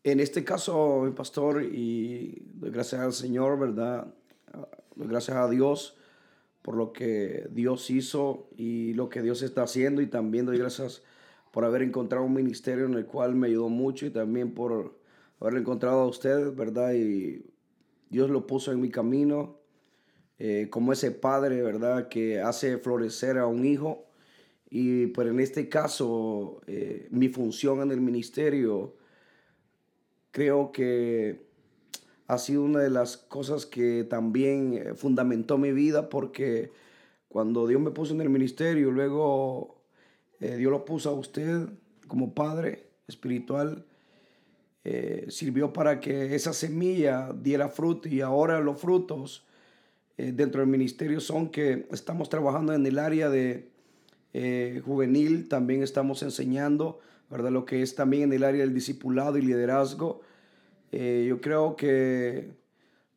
En 0.04 0.20
este 0.20 0.44
caso, 0.44 1.02
mi 1.04 1.12
pastor, 1.12 1.64
y 1.64 2.44
doy 2.54 2.70
gracias 2.70 3.02
al 3.02 3.14
Señor, 3.14 3.58
¿verdad? 3.58 4.14
Gracias 4.96 5.36
a 5.36 5.50
Dios 5.50 5.98
por 6.62 6.76
lo 6.76 6.94
que 6.94 7.48
Dios 7.52 7.90
hizo 7.90 8.48
y 8.56 8.94
lo 8.94 9.10
que 9.10 9.24
Dios 9.24 9.42
está 9.42 9.64
haciendo 9.64 10.04
y 10.04 10.08
también 10.08 10.46
doy 10.46 10.60
gracias 10.60 11.02
por 11.56 11.64
haber 11.64 11.84
encontrado 11.84 12.26
un 12.26 12.34
ministerio 12.34 12.84
en 12.84 12.96
el 12.96 13.06
cual 13.06 13.34
me 13.34 13.48
ayudó 13.48 13.70
mucho 13.70 14.06
y 14.06 14.10
también 14.10 14.54
por 14.54 15.00
haber 15.40 15.56
encontrado 15.56 16.02
a 16.02 16.06
usted, 16.06 16.54
¿verdad? 16.54 16.92
Y 16.96 17.46
Dios 18.10 18.30
lo 18.30 18.46
puso 18.46 18.74
en 18.74 18.82
mi 18.82 18.90
camino 18.90 19.62
eh, 20.38 20.68
como 20.70 20.92
ese 20.92 21.12
padre, 21.12 21.62
¿verdad? 21.62 22.10
Que 22.10 22.42
hace 22.42 22.78
florecer 22.78 23.38
a 23.38 23.48
un 23.48 23.64
hijo. 23.64 24.06
Y 24.70 25.08
pues 25.08 25.30
en 25.30 25.40
este 25.40 25.70
caso, 25.70 26.60
eh, 26.68 27.08
mi 27.10 27.30
función 27.30 27.82
en 27.82 27.92
el 27.92 28.02
ministerio, 28.02 28.98
creo 30.32 30.74
que 30.74 31.48
ha 32.28 32.38
sido 32.38 32.64
una 32.64 32.82
de 32.82 32.90
las 32.90 33.16
cosas 33.16 33.66
que 33.66 34.04
también 34.04 34.74
eh, 34.74 34.94
fundamentó 34.94 35.58
mi 35.58 35.72
vida 35.72 36.10
porque 36.10 36.72
cuando 37.30 37.66
Dios 37.66 37.80
me 37.80 37.92
puso 37.92 38.14
en 38.14 38.20
el 38.20 38.30
ministerio, 38.30 38.92
luego 38.92 39.75
eh, 40.40 40.58
Dios 40.58 40.72
lo 40.72 40.86
puso 40.86 41.10
a 41.10 41.14
usted 41.14 41.68
como 42.08 42.34
padre 42.34 42.88
espiritual, 43.08 43.86
eh, 44.84 45.26
sirvió 45.30 45.74
para 45.74 46.00
que 46.00 46.36
esa 46.36 46.54
semilla 46.54 47.32
diera 47.34 47.70
fruto 47.70 48.08
y 48.08 48.22
ahora 48.22 48.60
los 48.60 48.80
frutos 48.80 49.46
dentro 50.18 50.62
del 50.62 50.70
ministerio 50.70 51.20
son 51.20 51.50
que 51.50 51.88
estamos 51.92 52.30
trabajando 52.30 52.74
en 52.74 52.86
el 52.86 53.00
área 53.00 53.30
de 53.30 53.70
juvenil, 54.86 55.50
también 55.50 55.84
estamos 55.84 56.24
enseñando, 56.24 57.02
¿verdad? 57.30 57.52
Lo 57.52 57.66
que 57.66 57.82
es 57.82 57.96
también 57.96 58.24
en 58.24 58.34
el 58.34 58.46
área 58.46 58.62
del 58.62 58.74
discipulado 58.74 59.38
y 59.38 59.42
liderazgo 59.42 60.22
eh, 60.98 61.26
yo 61.28 61.42
creo 61.42 61.76
que 61.76 62.52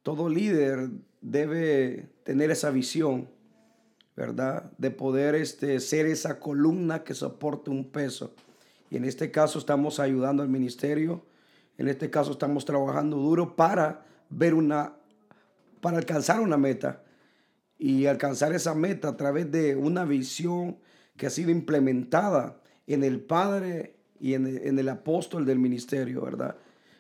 todo 0.03 0.29
líder 0.29 0.91
debe 1.21 2.09
tener 2.25 2.51
esa 2.51 2.71
visión, 2.71 3.29
¿verdad? 4.19 4.73
De 4.79 4.91
poder 4.91 5.37
este, 5.37 5.79
ser 5.79 6.07
esa 6.07 6.41
columna 6.41 7.05
que 7.05 7.15
soporte 7.15 7.71
un 7.71 7.89
peso. 7.89 8.35
Y 8.91 8.97
en 8.97 9.05
este 9.05 9.31
caso 9.31 9.61
estamos 9.61 10.01
ayudando 10.01 10.43
al 10.43 10.49
ministerio, 10.49 11.25
en 11.77 11.87
este 11.87 12.11
caso 12.11 12.33
estamos 12.33 12.65
trabajando 12.65 13.17
duro 13.17 13.55
para 13.55 14.05
ver 14.29 14.55
una, 14.55 14.95
para 15.81 15.99
alcanzar 15.99 16.41
una 16.41 16.57
meta. 16.57 17.05
Y 17.79 18.07
alcanzar 18.07 18.53
esa 18.53 18.75
meta 18.75 19.11
a 19.11 19.17
través 19.17 19.53
de 19.53 19.77
una 19.77 20.05
visión 20.05 20.79
que 21.17 21.29
ha 21.29 21.31
sido 21.31 21.53
implementada 21.53 22.61
en 22.89 23.05
el 23.05 23.21
Padre 23.21 24.01
y 24.19 24.35
en 24.35 24.49
el, 24.49 24.67
en 24.67 24.81
el 24.81 24.89
apóstol 24.89 25.47
del 25.47 25.61
ministerio, 25.61 26.23
¿verdad? 26.23 26.57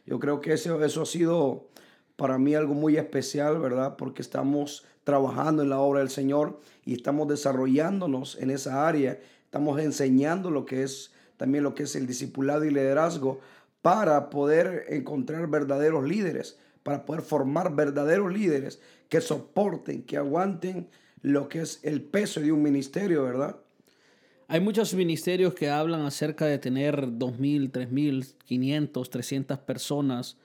Yo 0.06 0.20
creo 0.20 0.40
que 0.40 0.52
eso, 0.52 0.84
eso 0.84 1.02
ha 1.02 1.06
sido 1.06 1.66
para 2.14 2.38
mí 2.38 2.54
algo 2.54 2.74
muy 2.74 2.96
especial, 2.96 3.58
¿verdad? 3.58 3.96
Porque 3.96 4.22
estamos 4.22 4.86
trabajando 5.08 5.62
en 5.62 5.70
la 5.70 5.78
obra 5.78 6.00
del 6.00 6.10
Señor 6.10 6.60
y 6.84 6.92
estamos 6.92 7.28
desarrollándonos 7.28 8.36
en 8.42 8.50
esa 8.50 8.86
área. 8.86 9.18
Estamos 9.42 9.80
enseñando 9.80 10.50
lo 10.50 10.66
que 10.66 10.82
es 10.82 11.12
también 11.38 11.64
lo 11.64 11.74
que 11.74 11.84
es 11.84 11.96
el 11.96 12.06
discipulado 12.06 12.66
y 12.66 12.70
liderazgo 12.70 13.40
para 13.80 14.28
poder 14.28 14.84
encontrar 14.90 15.48
verdaderos 15.48 16.06
líderes, 16.06 16.58
para 16.82 17.06
poder 17.06 17.22
formar 17.22 17.74
verdaderos 17.74 18.30
líderes 18.30 18.82
que 19.08 19.22
soporten, 19.22 20.02
que 20.02 20.18
aguanten 20.18 20.88
lo 21.22 21.48
que 21.48 21.62
es 21.62 21.80
el 21.84 22.02
peso 22.02 22.40
de 22.40 22.52
un 22.52 22.62
ministerio, 22.62 23.22
¿verdad? 23.22 23.56
Hay 24.46 24.60
muchos 24.60 24.92
ministerios 24.92 25.54
que 25.54 25.70
hablan 25.70 26.02
acerca 26.02 26.44
de 26.44 26.58
tener 26.58 27.06
2.000, 27.06 27.70
3.000, 27.70 28.34
500, 28.44 29.08
300 29.08 29.58
personas 29.60 30.36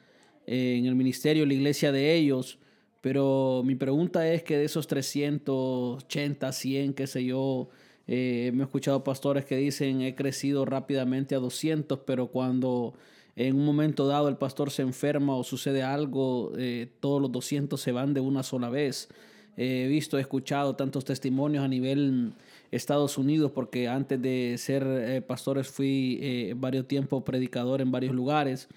eh, 0.47 0.78
en 0.80 0.86
el 0.86 0.95
ministerio, 0.95 1.45
la 1.45 1.54
iglesia 1.54 1.91
de 1.91 2.15
ellos. 2.15 2.60
Pero 3.03 3.63
mi 3.65 3.75
pregunta 3.75 4.31
es 4.31 4.43
que 4.43 4.57
de 4.57 4.63
esos 4.63 4.87
380, 4.87 6.53
100, 6.53 6.93
qué 6.93 7.05
sé 7.05 7.25
yo, 7.25 7.67
eh, 8.07 8.49
me 8.53 8.61
he 8.61 8.63
escuchado 8.63 9.03
pastores 9.03 9.43
que 9.43 9.57
dicen 9.57 9.99
he 9.99 10.15
crecido 10.15 10.63
rápidamente 10.63 11.35
a 11.35 11.39
200, 11.39 11.99
pero 12.05 12.27
cuando 12.27 12.93
en 13.35 13.57
un 13.57 13.65
momento 13.65 14.07
dado 14.07 14.29
el 14.29 14.37
pastor 14.37 14.71
se 14.71 14.83
enferma 14.83 15.35
o 15.35 15.43
sucede 15.43 15.83
algo, 15.83 16.53
eh, 16.57 16.93
todos 17.01 17.21
los 17.21 17.29
200 17.29 17.81
se 17.81 17.91
van 17.91 18.13
de 18.13 18.21
una 18.21 18.41
sola 18.41 18.69
vez. 18.69 19.09
he 19.57 19.85
visto, 19.87 20.17
he 20.17 20.21
escuchado 20.21 20.77
tantos 20.77 21.03
testimonios 21.03 21.65
a 21.65 21.67
nivel 21.67 22.31
Estados 22.71 23.17
Unidos, 23.17 23.51
porque 23.51 23.89
antes 23.89 24.21
de 24.21 24.55
ser 24.57 24.81
eh, 24.87 25.21
pastores 25.21 25.67
fui 25.67 26.53
varios 26.55 26.87
tiempos 26.87 27.23
predicador 27.23 27.81
en 27.81 27.91
varios 27.91 28.15
lugares 28.15 28.69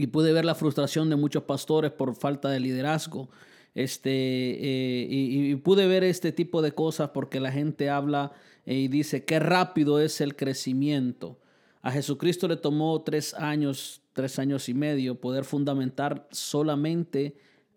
y 0.00 0.06
pude 0.06 0.32
ver 0.32 0.46
la 0.46 0.54
frustración 0.54 1.10
de 1.10 1.16
muchos 1.16 1.42
pastores 1.42 1.90
por 1.90 2.16
falta 2.16 2.48
de 2.48 2.58
liderazgo. 2.58 3.28
Este, 3.74 4.10
eh, 4.10 5.06
y, 5.10 5.54
pude 5.56 5.86
ver 5.86 6.04
este 6.04 6.32
tipo 6.32 6.62
de 6.62 6.72
cosas 6.72 7.10
porque 7.10 7.38
la 7.38 7.52
gente 7.52 7.90
habla 7.90 8.32
y 8.64 8.88
dice 8.88 9.26
qué 9.26 9.38
rápido 9.38 10.00
es 10.00 10.22
el 10.22 10.36
crecimiento. 10.36 11.38
A 11.82 11.92
Jesucristo 11.92 12.48
le 12.48 12.56
tomó 12.56 13.02
tres 13.02 13.34
años, 13.34 14.00
tres 14.14 14.38
años 14.38 14.70
y 14.70 14.74
medio 14.74 15.20
poder 15.20 15.44
fundamentar 15.44 16.26
solamente 16.30 17.36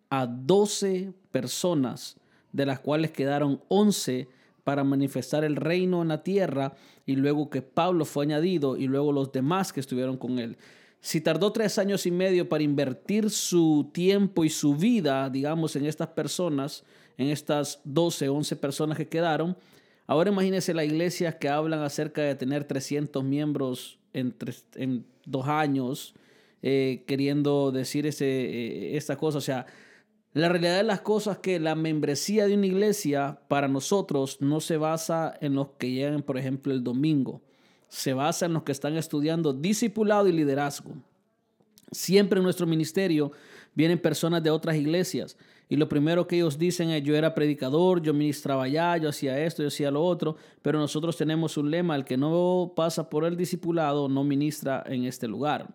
a 0.10 0.26
12 0.26 1.12
personas, 1.30 2.16
de 2.54 2.66
las 2.66 2.80
cuales 2.80 3.12
quedaron 3.12 3.62
11 3.68 4.30
para 4.64 4.86
manifestar 4.86 5.44
el 5.44 5.58
reino 5.58 6.02
en 6.02 6.08
la 6.08 6.24
tierra 6.24 6.74
y 7.06 7.18
luego 7.18 7.50
que 7.50 7.62
Pablo 7.62 8.06
fue 8.06 8.24
añadido 8.24 8.78
y 8.78 8.88
luego 8.88 9.12
los 9.12 9.34
demás 9.34 9.74
que 9.74 9.82
estuvieron 9.82 10.16
con 10.16 10.40
él. 10.40 10.56
Si 11.04 11.20
tardó 11.20 11.52
tres 11.52 11.78
años 11.80 12.06
y 12.06 12.12
medio 12.12 12.48
para 12.48 12.64
invertir 12.64 13.30
su 13.30 13.90
tiempo 13.92 14.46
y 14.46 14.50
su 14.50 14.78
vida, 14.78 15.30
digamos, 15.30 15.76
en 15.76 15.86
estas 15.86 16.08
personas, 16.08 16.86
en 17.18 17.28
estas 17.28 17.82
12, 17.84 18.30
11 18.30 18.56
personas 18.56 18.98
que 18.98 19.10
quedaron, 19.10 19.58
ahora 20.08 20.32
imagínense 20.32 20.74
la 20.74 20.86
iglesia 20.86 21.38
que 21.38 21.50
hablan 21.50 21.82
acerca 21.82 22.22
de 22.22 22.36
tener 22.36 22.64
300 22.64 23.22
miembros 23.22 24.00
en, 24.14 24.34
en 24.76 25.06
dos 25.26 25.46
años, 25.50 26.16
eh, 26.62 27.04
queriendo 27.06 27.74
decir 27.74 28.08
ese, 28.08 28.26
eh, 28.26 28.96
esta 28.96 29.18
cosa. 29.18 29.40
O 29.40 29.42
sea, 29.42 29.66
la 30.32 30.48
realidad 30.48 30.78
de 30.78 30.84
las 30.84 31.02
cosas 31.02 31.36
es 31.36 31.42
que 31.42 31.60
la 31.60 31.76
membresía 31.76 32.48
de 32.48 32.54
una 32.54 32.68
iglesia 32.68 33.42
para 33.50 33.68
nosotros 33.68 34.38
no 34.40 34.62
se 34.62 34.78
basa 34.78 35.38
en 35.42 35.56
los 35.56 35.72
que 35.78 35.92
llegan, 35.92 36.22
por 36.22 36.38
ejemplo, 36.38 36.72
el 36.72 36.82
domingo. 36.82 37.42
Se 37.94 38.12
basa 38.14 38.48
en 38.48 38.54
los 38.54 38.64
que 38.64 38.72
están 38.72 38.98
estudiando 38.98 39.54
discipulado 39.54 40.28
y 40.28 40.32
liderazgo. 40.32 40.94
Siempre 41.92 42.40
en 42.40 42.44
nuestro 42.44 42.66
ministerio 42.66 43.32
vienen 43.76 44.02
personas 44.02 44.42
de 44.42 44.50
otras 44.50 44.76
iglesias 44.78 45.38
y 45.70 45.76
lo 45.76 45.88
primero 45.88 46.26
que 46.26 46.38
ellos 46.38 46.58
dicen 46.58 46.90
es 46.90 47.04
yo 47.04 47.16
era 47.16 47.36
predicador, 47.36 48.02
yo 48.02 48.12
ministraba 48.12 48.64
allá, 48.64 48.98
yo 48.98 49.10
hacía 49.10 49.40
esto, 49.46 49.62
yo 49.62 49.68
hacía 49.68 49.92
lo 49.92 50.04
otro, 50.04 50.38
pero 50.64 50.80
nosotros 50.80 51.16
tenemos 51.16 51.56
un 51.56 51.70
lema, 51.70 51.96
el 51.96 52.04
que 52.04 52.18
no 52.18 52.74
pasa 52.76 53.12
por 53.12 53.26
el 53.26 53.38
discipulado 53.38 54.10
no 54.10 54.24
ministra 54.24 54.84
en 54.88 55.06
este 55.06 55.28
lugar. 55.28 55.68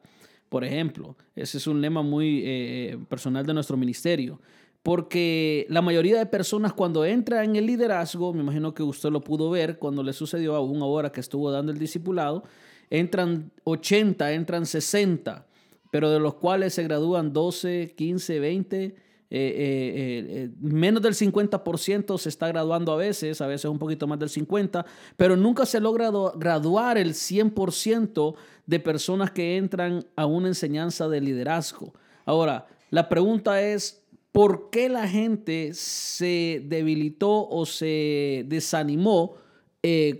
Por 0.48 0.64
ejemplo, 0.64 1.16
ese 1.36 1.58
es 1.58 1.68
un 1.68 1.80
lema 1.80 2.02
muy 2.02 2.42
eh, 2.44 2.98
personal 3.08 3.46
de 3.46 3.54
nuestro 3.54 3.76
ministerio. 3.76 4.40
Porque 4.82 5.66
la 5.68 5.82
mayoría 5.82 6.18
de 6.18 6.26
personas 6.26 6.72
cuando 6.72 7.04
entra 7.04 7.44
en 7.44 7.56
el 7.56 7.66
liderazgo, 7.66 8.32
me 8.32 8.40
imagino 8.40 8.74
que 8.74 8.82
usted 8.82 9.10
lo 9.10 9.22
pudo 9.22 9.50
ver 9.50 9.78
cuando 9.78 10.02
le 10.02 10.12
sucedió 10.12 10.54
aún 10.54 10.80
ahora 10.82 11.12
que 11.12 11.20
estuvo 11.20 11.50
dando 11.50 11.72
el 11.72 11.78
discipulado, 11.78 12.44
entran 12.88 13.50
80, 13.64 14.32
entran 14.32 14.66
60, 14.66 15.46
pero 15.90 16.10
de 16.10 16.20
los 16.20 16.34
cuales 16.34 16.74
se 16.74 16.84
gradúan 16.84 17.32
12, 17.32 17.94
15, 17.96 18.40
20 18.40 19.08
eh, 19.30 19.36
eh, 19.40 20.26
eh, 20.26 20.50
menos 20.58 21.02
del 21.02 21.12
50% 21.12 22.16
se 22.16 22.30
está 22.30 22.48
graduando 22.48 22.92
a 22.92 22.96
veces, 22.96 23.42
a 23.42 23.46
veces 23.46 23.66
un 23.66 23.78
poquito 23.78 24.06
más 24.06 24.18
del 24.18 24.30
50%, 24.30 24.86
pero 25.18 25.36
nunca 25.36 25.66
se 25.66 25.80
logra 25.80 26.10
graduar 26.34 26.96
el 26.96 27.12
100% 27.12 28.34
de 28.64 28.80
personas 28.80 29.30
que 29.30 29.58
entran 29.58 30.06
a 30.16 30.24
una 30.24 30.48
enseñanza 30.48 31.08
de 31.08 31.20
liderazgo. 31.20 31.92
Ahora, 32.24 32.68
la 32.88 33.10
pregunta 33.10 33.60
es, 33.60 34.02
¿por 34.32 34.70
qué 34.70 34.88
la 34.88 35.08
gente 35.08 35.72
se 35.74 36.62
debilitó 36.66 37.48
o 37.48 37.66
se 37.66 38.44
desanimó 38.46 39.36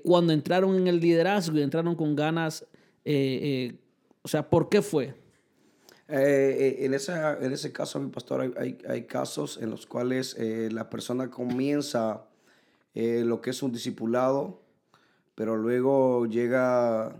cuando 0.02 0.32
entraron 0.32 0.76
en 0.76 0.86
el 0.86 1.00
liderazgo 1.00 1.58
y 1.58 1.62
entraron 1.62 1.94
con 1.94 2.16
ganas? 2.16 2.64
o 3.04 4.28
sea, 4.28 4.48
¿por 4.48 4.68
qué 4.68 4.82
fue? 4.82 5.14
Eh, 6.10 6.78
eh, 6.80 6.86
en, 6.86 6.94
en 6.94 7.52
ese 7.52 7.70
caso, 7.70 8.00
mi 8.00 8.10
pastor, 8.10 8.54
hay, 8.56 8.78
hay, 8.88 9.02
casos 9.04 9.58
en 9.60 9.68
los 9.68 9.86
cuales 9.86 10.34
eh, 10.38 10.70
la 10.72 10.88
persona 10.88 11.30
comienza 11.30 12.24
lo 12.94 13.40
que 13.40 13.50
es 13.50 13.62
un 13.62 13.70
discipulado, 13.70 14.60
pero 15.36 15.56
luego 15.56 16.26
llega 16.26 17.14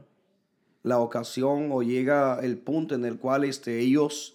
la 0.83 0.99
ocasión 0.99 1.69
o 1.71 1.83
llega 1.83 2.41
el 2.41 2.59
punto 2.59 2.97
en 2.97 3.05
el 3.05 3.17
cual 3.17 3.45
este, 3.45 3.79
ellos 3.79 4.35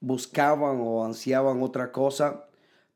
buscaban 0.00 0.78
o 0.80 1.04
ansiaban 1.04 1.62
otra 1.62 1.92
cosa, 1.92 2.46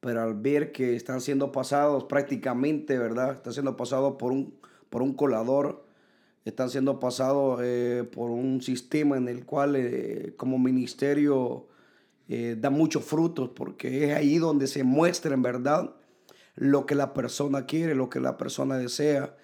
pero 0.00 0.22
al 0.22 0.34
ver 0.34 0.72
que 0.72 0.96
están 0.96 1.20
siendo 1.20 1.52
pasados 1.52 2.04
prácticamente, 2.04 2.98
¿verdad? 2.98 3.32
Están 3.32 3.52
siendo 3.52 3.76
pasados 3.76 4.16
por 4.18 4.32
un, 4.32 4.58
por 4.88 5.02
un 5.02 5.14
colador, 5.14 5.84
están 6.44 6.70
siendo 6.70 6.98
pasados 6.98 7.60
eh, 7.62 8.08
por 8.10 8.30
un 8.30 8.62
sistema 8.62 9.16
en 9.16 9.28
el 9.28 9.44
cual 9.44 9.76
eh, 9.76 10.34
como 10.36 10.58
ministerio 10.58 11.68
eh, 12.28 12.56
da 12.58 12.70
muchos 12.70 13.04
frutos 13.04 13.50
porque 13.54 14.04
es 14.04 14.16
ahí 14.16 14.38
donde 14.38 14.66
se 14.66 14.84
muestra 14.84 15.34
en 15.34 15.42
verdad 15.42 15.94
lo 16.56 16.86
que 16.86 16.94
la 16.94 17.12
persona 17.12 17.66
quiere, 17.66 17.94
lo 17.94 18.08
que 18.08 18.20
la 18.20 18.36
persona 18.36 18.78
desea. 18.78 19.36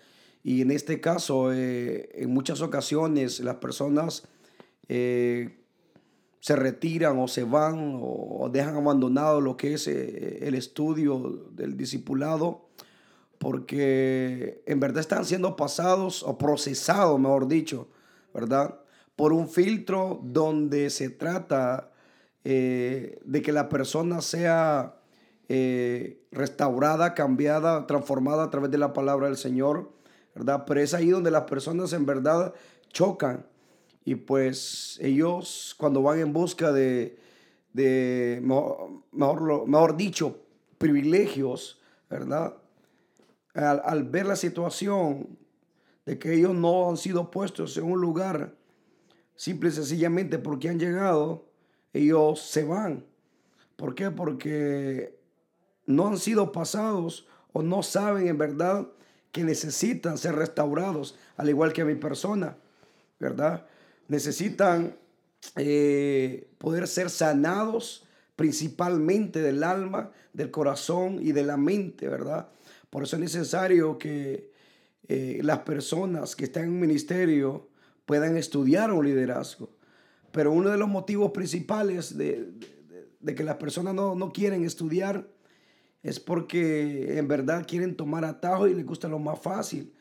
Y 0.42 0.62
en 0.62 0.70
este 0.70 1.00
caso, 1.00 1.52
en 1.52 2.30
muchas 2.30 2.60
ocasiones 2.60 3.40
las 3.40 3.56
personas 3.56 4.28
se 6.46 6.54
retiran 6.54 7.18
o 7.18 7.26
se 7.26 7.42
van 7.42 7.98
o 8.00 8.48
dejan 8.52 8.76
abandonado 8.76 9.40
lo 9.40 9.56
que 9.56 9.74
es 9.74 9.88
el 9.88 10.54
estudio 10.54 11.42
del 11.50 11.76
discipulado 11.76 12.68
porque 13.38 14.62
en 14.64 14.78
verdad 14.78 15.00
están 15.00 15.24
siendo 15.24 15.56
pasados 15.56 16.22
o 16.22 16.38
procesados, 16.38 17.18
mejor 17.18 17.48
dicho, 17.48 17.88
¿verdad? 18.32 18.78
Por 19.16 19.32
un 19.32 19.48
filtro 19.48 20.20
donde 20.22 20.88
se 20.90 21.10
trata 21.10 21.90
eh, 22.44 23.18
de 23.24 23.42
que 23.42 23.50
la 23.50 23.68
persona 23.68 24.20
sea 24.20 25.00
eh, 25.48 26.22
restaurada, 26.30 27.14
cambiada, 27.14 27.88
transformada 27.88 28.44
a 28.44 28.50
través 28.50 28.70
de 28.70 28.78
la 28.78 28.92
palabra 28.92 29.26
del 29.26 29.36
Señor, 29.36 29.90
¿verdad? 30.32 30.62
Pero 30.64 30.80
es 30.80 30.94
ahí 30.94 31.08
donde 31.08 31.32
las 31.32 31.42
personas 31.42 31.92
en 31.92 32.06
verdad 32.06 32.54
chocan 32.92 33.46
y 34.06 34.14
pues 34.14 34.98
ellos 35.02 35.74
cuando 35.76 36.00
van 36.00 36.20
en 36.20 36.32
busca 36.32 36.70
de, 36.70 37.18
de 37.72 38.40
mejor, 38.40 39.66
mejor 39.66 39.96
dicho, 39.96 40.38
privilegios, 40.78 41.80
¿verdad? 42.08 42.56
al, 43.52 44.04
ver 44.04 44.26
la 44.26 44.36
situación 44.36 45.36
de 46.04 46.20
que 46.20 46.34
ellos 46.34 46.54
no 46.54 46.88
han 46.88 46.96
sido 46.96 47.32
puestos 47.32 47.76
en 47.78 47.90
un 47.90 48.00
lugar, 48.00 48.54
simple 49.34 49.70
y 49.70 49.72
sencillamente 49.72 50.38
porque 50.38 50.68
han 50.68 50.78
llegado, 50.78 51.48
ellos 51.92 52.40
se 52.40 52.62
van. 52.62 53.04
¿Por 53.74 53.96
qué? 53.96 54.12
Porque 54.12 55.18
no 55.84 56.06
han 56.06 56.18
sido 56.18 56.52
pasados 56.52 57.26
o 57.52 57.60
no 57.60 57.82
saben 57.82 58.28
en 58.28 58.38
verdad 58.38 58.86
que 59.32 59.42
necesitan 59.42 60.16
ser 60.16 60.36
restaurados, 60.36 61.16
al 61.36 61.48
igual 61.48 61.72
que 61.72 61.84
mi 61.84 61.96
persona, 61.96 62.56
¿verdad? 63.18 63.66
Necesitan 64.08 64.96
eh, 65.56 66.48
poder 66.58 66.86
ser 66.88 67.10
sanados 67.10 68.04
principalmente 68.36 69.40
del 69.40 69.64
alma, 69.64 70.10
del 70.32 70.50
corazón 70.50 71.18
y 71.20 71.32
de 71.32 71.42
la 71.42 71.56
mente, 71.56 72.08
¿verdad? 72.08 72.48
Por 72.90 73.02
eso 73.02 73.16
es 73.16 73.22
necesario 73.22 73.98
que 73.98 74.52
eh, 75.08 75.40
las 75.42 75.60
personas 75.60 76.36
que 76.36 76.44
están 76.44 76.64
en 76.64 76.70
un 76.70 76.80
ministerio 76.80 77.68
puedan 78.04 78.36
estudiar 78.36 78.92
un 78.92 79.04
liderazgo. 79.04 79.70
Pero 80.32 80.52
uno 80.52 80.70
de 80.70 80.76
los 80.76 80.88
motivos 80.88 81.32
principales 81.32 82.16
de, 82.16 82.52
que 83.24 83.44
las 83.44 83.56
personas 83.56 83.94
no, 83.94 84.32
quieren 84.32 84.64
estudiar 84.64 85.26
es 86.02 86.20
porque 86.20 87.18
en 87.18 87.26
verdad 87.26 87.66
quieren 87.66 87.96
tomar 87.96 88.24
atajo 88.24 88.68
y 88.68 88.74
les 88.74 88.84
gusta 88.84 89.08
lo 89.08 89.18
más 89.18 89.40
fácil. 89.40 89.92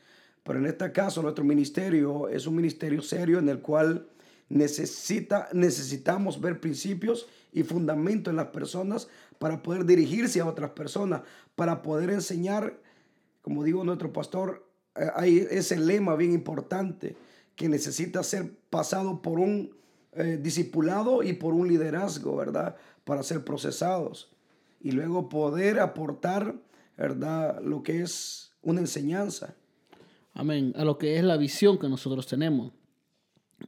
Pero 0.46 0.60
en 0.60 0.68
este 0.68 0.92
caso 0.92 1.24
nuestro 1.24 1.44
ministerio 1.44 2.30
es 2.30 2.46
un 2.46 2.56
ministerio 2.56 3.02
serio 3.02 3.40
en 3.40 3.50
el 3.50 3.62
cual 3.62 4.08
necesita, 4.48 5.50
necesitamos 5.54 6.40
ver 6.40 6.60
principios 6.62 7.28
y 7.52 7.64
fundamentos 7.64 8.32
en 8.32 8.38
las 8.38 8.50
personas 8.50 9.08
para 9.40 9.64
poder 9.64 9.86
dirigirse 9.86 10.40
a 10.40 10.46
otras 10.46 10.70
personas, 10.70 11.24
para 11.56 11.82
poder 11.82 12.12
enseñar, 12.12 12.80
como 13.42 13.64
digo 13.64 13.84
nuestro 13.84 14.14
pastor, 14.14 14.70
eh, 14.96 15.08
hay 15.16 15.48
ese 15.50 15.80
lema 15.80 16.16
bien 16.16 16.32
importante 16.32 17.18
que 17.56 17.68
necesita 17.68 18.22
ser 18.22 18.52
pasado 18.70 19.24
por 19.24 19.40
un 19.40 19.76
eh, 20.12 20.38
discipulado 20.40 21.24
y 21.24 21.34
por 21.34 21.56
un 21.56 21.68
liderazgo, 21.68 22.36
¿verdad? 22.36 22.76
Para 23.04 23.24
ser 23.24 23.44
procesados 23.44 24.32
y 24.80 24.92
luego 24.92 25.28
poder 25.28 25.80
aportar, 25.80 26.54
¿verdad? 26.98 27.60
Lo 27.64 27.82
que 27.82 28.04
es 28.04 28.52
una 28.62 28.82
enseñanza. 28.82 29.56
Amén. 30.36 30.74
A 30.76 30.84
lo 30.84 30.98
que 30.98 31.16
es 31.16 31.24
la 31.24 31.38
visión 31.38 31.80
que 31.80 31.88
nosotros 31.88 32.28
tenemos. 32.28 32.74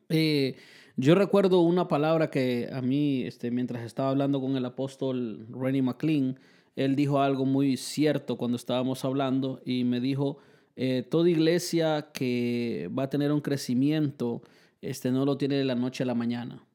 Eh, 0.10 0.58
yo 0.98 1.16
recuerdo 1.16 1.62
una 1.62 1.88
palabra 1.88 2.30
que 2.30 2.70
a 2.74 2.82
mí, 2.82 3.24
este, 3.24 3.52
mientras 3.52 3.86
estaba 3.86 4.10
hablando 4.10 4.42
con 4.42 4.58
el 4.58 4.66
apóstol 4.66 5.48
Rennie 5.50 5.82
McLean, 5.82 6.38
él 6.76 6.98
dijo 6.98 7.22
algo 7.22 7.46
muy 7.46 7.78
cierto 7.78 8.38
cuando 8.38 8.58
estábamos 8.58 9.06
hablando 9.06 9.62
y 9.64 9.86
me 9.86 10.02
dijo, 10.02 10.40
eh, 10.76 11.08
toda 11.10 11.30
iglesia 11.30 12.10
que 12.14 12.92
va 12.98 13.04
a 13.04 13.10
tener 13.10 13.32
un 13.32 13.40
crecimiento, 13.40 14.42
este, 14.82 15.10
no 15.10 15.24
lo 15.24 15.38
tiene 15.38 15.56
de 15.56 15.64
la 15.64 15.76
noche 15.76 16.04
a 16.04 16.06
la 16.06 16.16
mañana. 16.16 16.66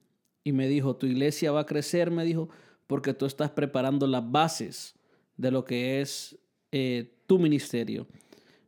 Y 0.42 0.52
me 0.52 0.68
dijo, 0.68 0.96
tu 0.96 1.06
iglesia 1.06 1.52
va 1.52 1.60
a 1.60 1.66
crecer, 1.66 2.10
me 2.10 2.24
dijo, 2.24 2.48
porque 2.86 3.12
tú 3.12 3.26
estás 3.26 3.50
preparando 3.50 4.06
las 4.06 4.28
bases 4.32 4.94
de 5.36 5.50
lo 5.50 5.66
que 5.66 6.00
es 6.00 6.38
eh, 6.72 7.12
tu 7.26 7.38
ministerio. 7.38 8.06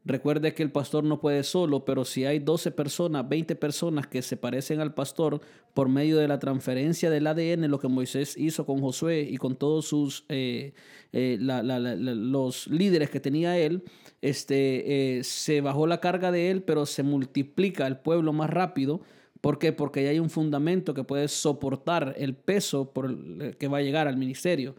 Recuerde 0.06 0.52
que 0.52 0.62
el 0.62 0.70
pastor 0.70 1.02
no 1.02 1.18
puede 1.18 1.42
solo, 1.44 1.86
pero 1.86 2.04
si 2.04 2.26
hay 2.26 2.38
12 2.38 2.72
personas, 2.72 3.26
20 3.26 3.56
personas 3.56 4.06
que 4.06 4.20
se 4.20 4.36
parecen 4.36 4.80
al 4.80 4.92
pastor 4.92 5.40
por 5.72 5.88
medio 5.88 6.18
de 6.18 6.28
la 6.28 6.38
transferencia 6.38 7.08
del 7.08 7.26
ADN, 7.26 7.70
lo 7.70 7.78
que 7.78 7.88
Moisés 7.88 8.36
hizo 8.36 8.66
con 8.66 8.80
Josué 8.80 9.22
y 9.22 9.38
con 9.38 9.56
todos 9.56 9.86
sus 9.86 10.26
eh, 10.28 10.74
eh, 11.14 11.38
los 11.40 12.66
líderes 12.66 13.08
que 13.08 13.18
tenía 13.18 13.56
él, 13.56 13.82
este, 14.20 15.18
eh, 15.18 15.24
se 15.24 15.62
bajó 15.62 15.86
la 15.86 16.00
carga 16.00 16.30
de 16.30 16.50
él, 16.50 16.62
pero 16.62 16.84
se 16.84 17.02
multiplica 17.02 17.86
el 17.86 17.96
pueblo 17.96 18.34
más 18.34 18.50
rápido. 18.50 19.00
¿Por 19.40 19.58
qué? 19.58 19.72
Porque 19.72 20.04
ya 20.04 20.10
hay 20.10 20.18
un 20.18 20.28
fundamento 20.28 20.92
que 20.92 21.04
puede 21.04 21.28
soportar 21.28 22.14
el 22.18 22.34
peso 22.34 22.92
por 22.92 23.06
el, 23.06 23.56
que 23.58 23.68
va 23.68 23.78
a 23.78 23.82
llegar 23.82 24.06
al 24.06 24.18
ministerio. 24.18 24.74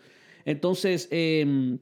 Entonces, 0.45 1.07
em, 1.09 1.79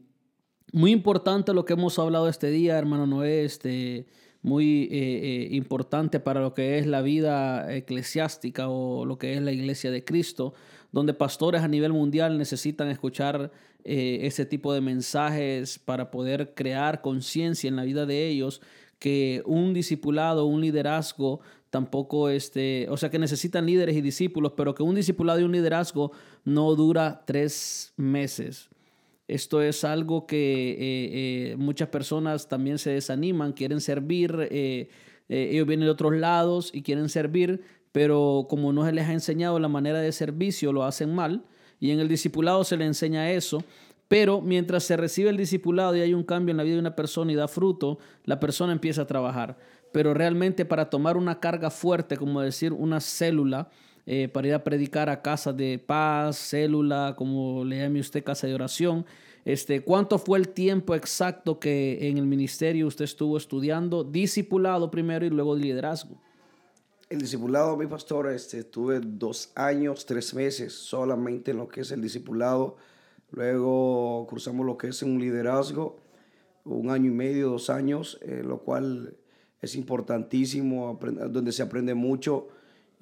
muy 0.73 0.91
importante 0.91 1.53
lo 1.53 1.65
que 1.65 1.73
hemos 1.73 1.97
hablado 1.99 2.27
este 2.27 2.49
día, 2.49 2.77
hermano 2.77 3.05
Noé, 3.05 3.45
este, 3.45 4.07
muy 4.41 4.83
eh, 4.83 4.87
eh, 4.91 5.47
importante 5.51 6.19
para 6.19 6.41
lo 6.41 6.55
que 6.55 6.79
es 6.79 6.87
la 6.87 7.03
vida 7.03 7.73
eclesiástica 7.73 8.67
o 8.67 9.05
lo 9.05 9.19
que 9.19 9.35
es 9.35 9.41
la 9.41 9.51
iglesia 9.51 9.91
de 9.91 10.03
Cristo, 10.03 10.55
donde 10.91 11.13
pastores 11.13 11.61
a 11.61 11.67
nivel 11.67 11.93
mundial 11.93 12.39
necesitan 12.39 12.89
escuchar 12.89 13.51
eh, 13.83 14.19
ese 14.23 14.47
tipo 14.47 14.73
de 14.73 14.81
mensajes 14.81 15.77
para 15.77 16.09
poder 16.09 16.55
crear 16.55 17.01
conciencia 17.01 17.67
en 17.67 17.75
la 17.75 17.83
vida 17.83 18.07
de 18.07 18.27
ellos, 18.27 18.59
que 18.97 19.43
un 19.45 19.73
discipulado, 19.73 20.45
un 20.45 20.61
liderazgo 20.61 21.41
tampoco 21.69 22.29
este, 22.29 22.87
o 22.89 22.97
sea 22.97 23.11
que 23.11 23.19
necesitan 23.19 23.67
líderes 23.67 23.95
y 23.95 24.01
discípulos, 24.01 24.53
pero 24.57 24.73
que 24.73 24.81
un 24.81 24.95
discipulado 24.95 25.39
y 25.39 25.43
un 25.43 25.51
liderazgo 25.51 26.11
no 26.45 26.73
dura 26.75 27.23
tres 27.25 27.93
meses. 27.95 28.69
Esto 29.27 29.61
es 29.61 29.83
algo 29.83 30.27
que 30.27 30.71
eh, 30.71 30.75
eh, 31.51 31.55
muchas 31.57 31.89
personas 31.89 32.47
también 32.47 32.77
se 32.77 32.91
desaniman, 32.91 33.53
quieren 33.53 33.79
servir, 33.79 34.47
eh, 34.51 34.89
ellos 35.29 35.65
vienen 35.65 35.85
de 35.85 35.91
otros 35.91 36.13
lados 36.13 36.71
y 36.73 36.81
quieren 36.81 37.07
servir, 37.07 37.61
pero 37.91 38.47
como 38.49 38.73
no 38.73 38.85
se 38.85 38.91
les 38.91 39.07
ha 39.07 39.13
enseñado 39.13 39.59
la 39.59 39.69
manera 39.69 39.99
de 39.99 40.11
servicio, 40.11 40.73
lo 40.73 40.83
hacen 40.83 41.15
mal. 41.15 41.45
Y 41.79 41.91
en 41.91 41.99
el 41.99 42.07
discipulado 42.07 42.63
se 42.63 42.77
le 42.77 42.85
enseña 42.85 43.31
eso. 43.31 43.63
Pero 44.07 44.41
mientras 44.41 44.83
se 44.83 44.97
recibe 44.97 45.29
el 45.29 45.37
discipulado 45.37 45.95
y 45.95 46.01
hay 46.01 46.13
un 46.13 46.23
cambio 46.23 46.51
en 46.51 46.57
la 46.57 46.63
vida 46.63 46.75
de 46.75 46.81
una 46.81 46.95
persona 46.95 47.31
y 47.31 47.35
da 47.35 47.47
fruto, 47.47 47.97
la 48.25 48.39
persona 48.39 48.73
empieza 48.73 49.03
a 49.03 49.07
trabajar. 49.07 49.57
Pero 49.91 50.13
realmente 50.13 50.65
para 50.65 50.89
tomar 50.89 51.17
una 51.17 51.39
carga 51.39 51.69
fuerte, 51.69 52.17
como 52.17 52.41
decir 52.41 52.73
una 52.73 52.99
célula, 52.99 53.69
eh, 54.05 54.27
para 54.27 54.47
ir 54.47 54.53
a 54.53 54.63
predicar 54.63 55.09
a 55.09 55.21
casas 55.21 55.55
de 55.55 55.79
paz, 55.79 56.37
célula, 56.37 57.15
como 57.17 57.63
le 57.63 57.79
llame 57.79 57.99
usted, 57.99 58.23
casa 58.23 58.47
de 58.47 58.55
oración. 58.55 59.05
Este, 59.45 59.81
¿Cuánto 59.81 60.19
fue 60.19 60.39
el 60.39 60.49
tiempo 60.49 60.95
exacto 60.95 61.59
que 61.59 62.09
en 62.09 62.17
el 62.17 62.25
ministerio 62.25 62.87
usted 62.87 63.05
estuvo 63.05 63.37
estudiando, 63.37 64.03
discipulado 64.03 64.89
primero 64.89 65.25
y 65.25 65.29
luego 65.29 65.55
liderazgo? 65.55 66.17
El 67.09 67.19
discipulado, 67.19 67.77
mi 67.77 67.85
pastor, 67.87 68.31
este, 68.31 68.59
estuve 68.59 68.99
dos 68.99 69.51
años, 69.55 70.05
tres 70.05 70.33
meses 70.33 70.73
solamente 70.73 71.51
en 71.51 71.57
lo 71.57 71.67
que 71.67 71.81
es 71.81 71.91
el 71.91 72.01
discipulado. 72.01 72.77
Luego 73.31 74.25
cruzamos 74.29 74.65
lo 74.65 74.77
que 74.77 74.87
es 74.87 75.01
un 75.03 75.19
liderazgo, 75.19 75.99
un 76.65 76.89
año 76.89 77.11
y 77.11 77.13
medio, 77.13 77.49
dos 77.49 77.69
años, 77.69 78.19
eh, 78.21 78.41
lo 78.43 78.59
cual 78.59 79.15
es 79.61 79.75
importantísimo, 79.75 80.99
donde 81.29 81.51
se 81.51 81.63
aprende 81.63 81.93
mucho 81.93 82.47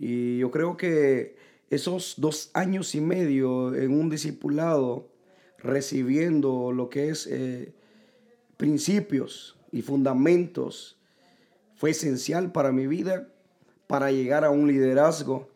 y 0.03 0.39
yo 0.39 0.49
creo 0.49 0.77
que 0.77 1.35
esos 1.69 2.15
dos 2.17 2.49
años 2.55 2.95
y 2.95 3.01
medio 3.01 3.75
en 3.75 3.91
un 3.91 4.09
discipulado, 4.09 5.09
recibiendo 5.59 6.71
lo 6.71 6.89
que 6.89 7.09
es 7.09 7.27
eh, 7.27 7.71
principios 8.57 9.59
y 9.71 9.83
fundamentos, 9.83 10.97
fue 11.75 11.91
esencial 11.91 12.51
para 12.51 12.71
mi 12.71 12.87
vida, 12.87 13.27
para 13.85 14.11
llegar 14.11 14.43
a 14.43 14.49
un 14.49 14.67
liderazgo. 14.67 15.49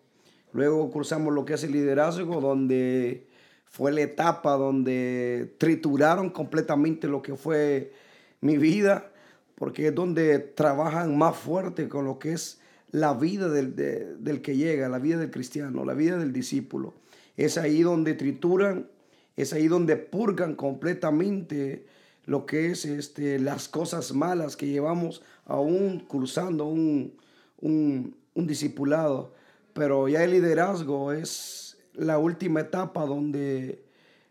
Luego 0.53 0.91
cruzamos 0.91 1.33
lo 1.33 1.43
que 1.43 1.55
es 1.55 1.63
el 1.63 1.71
liderazgo, 1.71 2.39
donde 2.39 3.25
fue 3.65 3.91
la 3.91 4.01
etapa 4.01 4.57
donde 4.57 5.55
trituraron 5.57 6.29
completamente 6.29 7.07
lo 7.07 7.23
que 7.23 7.35
fue 7.35 7.93
mi 8.41 8.57
vida, 8.59 9.11
porque 9.55 9.87
es 9.87 9.95
donde 9.95 10.37
trabajan 10.37 11.17
más 11.17 11.35
fuerte 11.35 11.89
con 11.89 12.05
lo 12.05 12.19
que 12.19 12.33
es 12.33 12.61
la 12.95 13.13
vida 13.13 13.49
del, 13.49 13.75
del 13.75 14.41
que 14.41 14.55
llega, 14.55 14.87
la 14.87 14.99
vida 14.99 15.17
del 15.17 15.29
cristiano, 15.29 15.83
la 15.83 15.93
vida 15.93 16.17
del 16.17 16.31
discípulo. 16.31 16.93
Es 17.35 17.57
ahí 17.57 17.81
donde 17.81 18.13
trituran, 18.13 18.87
es 19.35 19.51
ahí 19.51 19.67
donde 19.67 19.97
purgan 19.97 20.55
completamente 20.55 21.85
lo 22.25 22.45
que 22.45 22.71
es 22.71 22.85
este, 22.85 23.37
las 23.37 23.67
cosas 23.67 24.13
malas 24.13 24.55
que 24.55 24.67
llevamos 24.67 25.21
aún 25.43 25.99
cruzando 26.07 26.67
un, 26.67 27.17
un, 27.59 28.15
un 28.33 28.47
discipulado. 28.47 29.33
Pero 29.73 30.07
ya 30.07 30.23
el 30.23 30.31
liderazgo 30.31 31.11
es 31.11 31.77
la 31.95 32.17
última 32.17 32.61
etapa 32.61 33.05
donde 33.05 33.83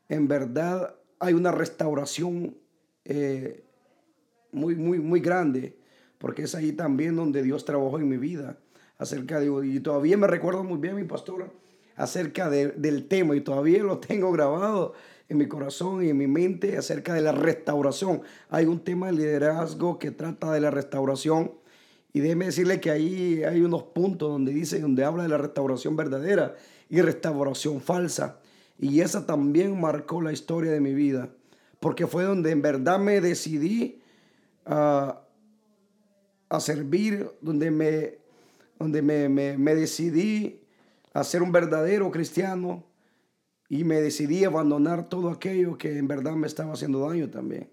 en 0.09 0.27
verdad 0.27 0.95
hay 1.19 1.35
una 1.35 1.53
restauración 1.53 2.57
eh, 3.05 3.63
muy, 4.53 4.75
muy, 4.75 5.01
muy 5.01 5.21
grande, 5.21 5.77
porque 6.25 6.45
es 6.45 6.55
ahí 6.55 6.73
también 6.73 7.17
donde 7.17 7.43
Dios 7.43 7.67
trabajó 7.67 7.99
en 7.99 8.09
mi 8.09 8.17
vida, 8.17 8.57
acerca 8.97 9.39
de, 9.41 9.67
y 9.67 9.79
todavía 9.81 10.17
me 10.17 10.27
recuerdo 10.27 10.65
muy 10.65 10.79
bien 10.79 10.97
mi 10.97 11.05
pastora, 11.05 11.51
acerca 11.97 12.49
del 12.49 13.09
tema, 13.09 13.37
y 13.37 13.43
todavía 13.43 13.83
lo 13.83 13.99
tengo 13.99 14.33
grabado 14.33 14.95
en 15.29 15.37
mi 15.37 15.49
corazón 15.49 16.03
y 16.03 16.09
en 16.09 16.17
mi 16.17 16.27
mente, 16.27 16.79
acerca 16.79 17.13
de 17.13 17.21
la 17.21 17.33
restauración. 17.33 18.23
Hay 18.49 18.65
un 18.65 18.81
tema 18.81 19.09
de 19.09 19.13
liderazgo 19.13 19.99
que 19.99 20.13
trata 20.13 20.51
de 20.51 20.61
la 20.61 20.71
restauración, 20.71 21.53
y 22.15 22.21
déjeme 22.21 22.47
decirle 22.47 22.81
que 22.81 22.91
ahí 22.91 23.45
hay 23.45 23.61
unos 23.61 23.83
puntos 23.83 24.31
donde 24.31 24.55
dice, 24.55 24.81
donde 24.81 25.05
habla 25.05 25.25
de 25.25 25.29
la 25.29 25.37
restauración 25.37 25.95
verdadera 25.95 26.55
y 26.89 27.03
restauración 27.03 27.83
falsa. 27.83 28.39
Y 28.79 29.03
esa 29.03 29.27
también 29.27 29.79
marcó 29.79 30.23
la 30.23 30.33
historia 30.33 30.73
de 30.73 30.81
mi 30.81 30.95
vida, 30.95 31.29
porque 31.81 32.07
fue 32.07 32.25
donde 32.25 32.51
en 32.51 32.63
verdad 32.63 32.99
me 32.99 33.21
decidí 33.21 34.01
a, 34.65 35.21
a 36.57 36.61
servir, 36.61 37.31
donde, 37.41 37.71
me, 37.71 38.19
donde 38.79 39.03
me, 39.03 39.29
me, 39.29 39.75
decidí 39.75 40.61
a 41.13 41.25
ser 41.25 41.43
un 41.43 41.53
verdadero 41.53 42.11
cristiano 42.11 42.85
y 43.69 43.85
me 43.85 44.01
decidí 44.01 44.45
a 44.45 44.49
abandonar 44.49 45.09
todo 45.09 45.31
aquello 45.31 45.77
que 45.79 45.99
en 45.99 46.09
verdad 46.09 46.33
me 46.33 46.47
estaba 46.47 46.73
haciendo 46.73 47.09
daño 47.09 47.31
también. 47.31 47.69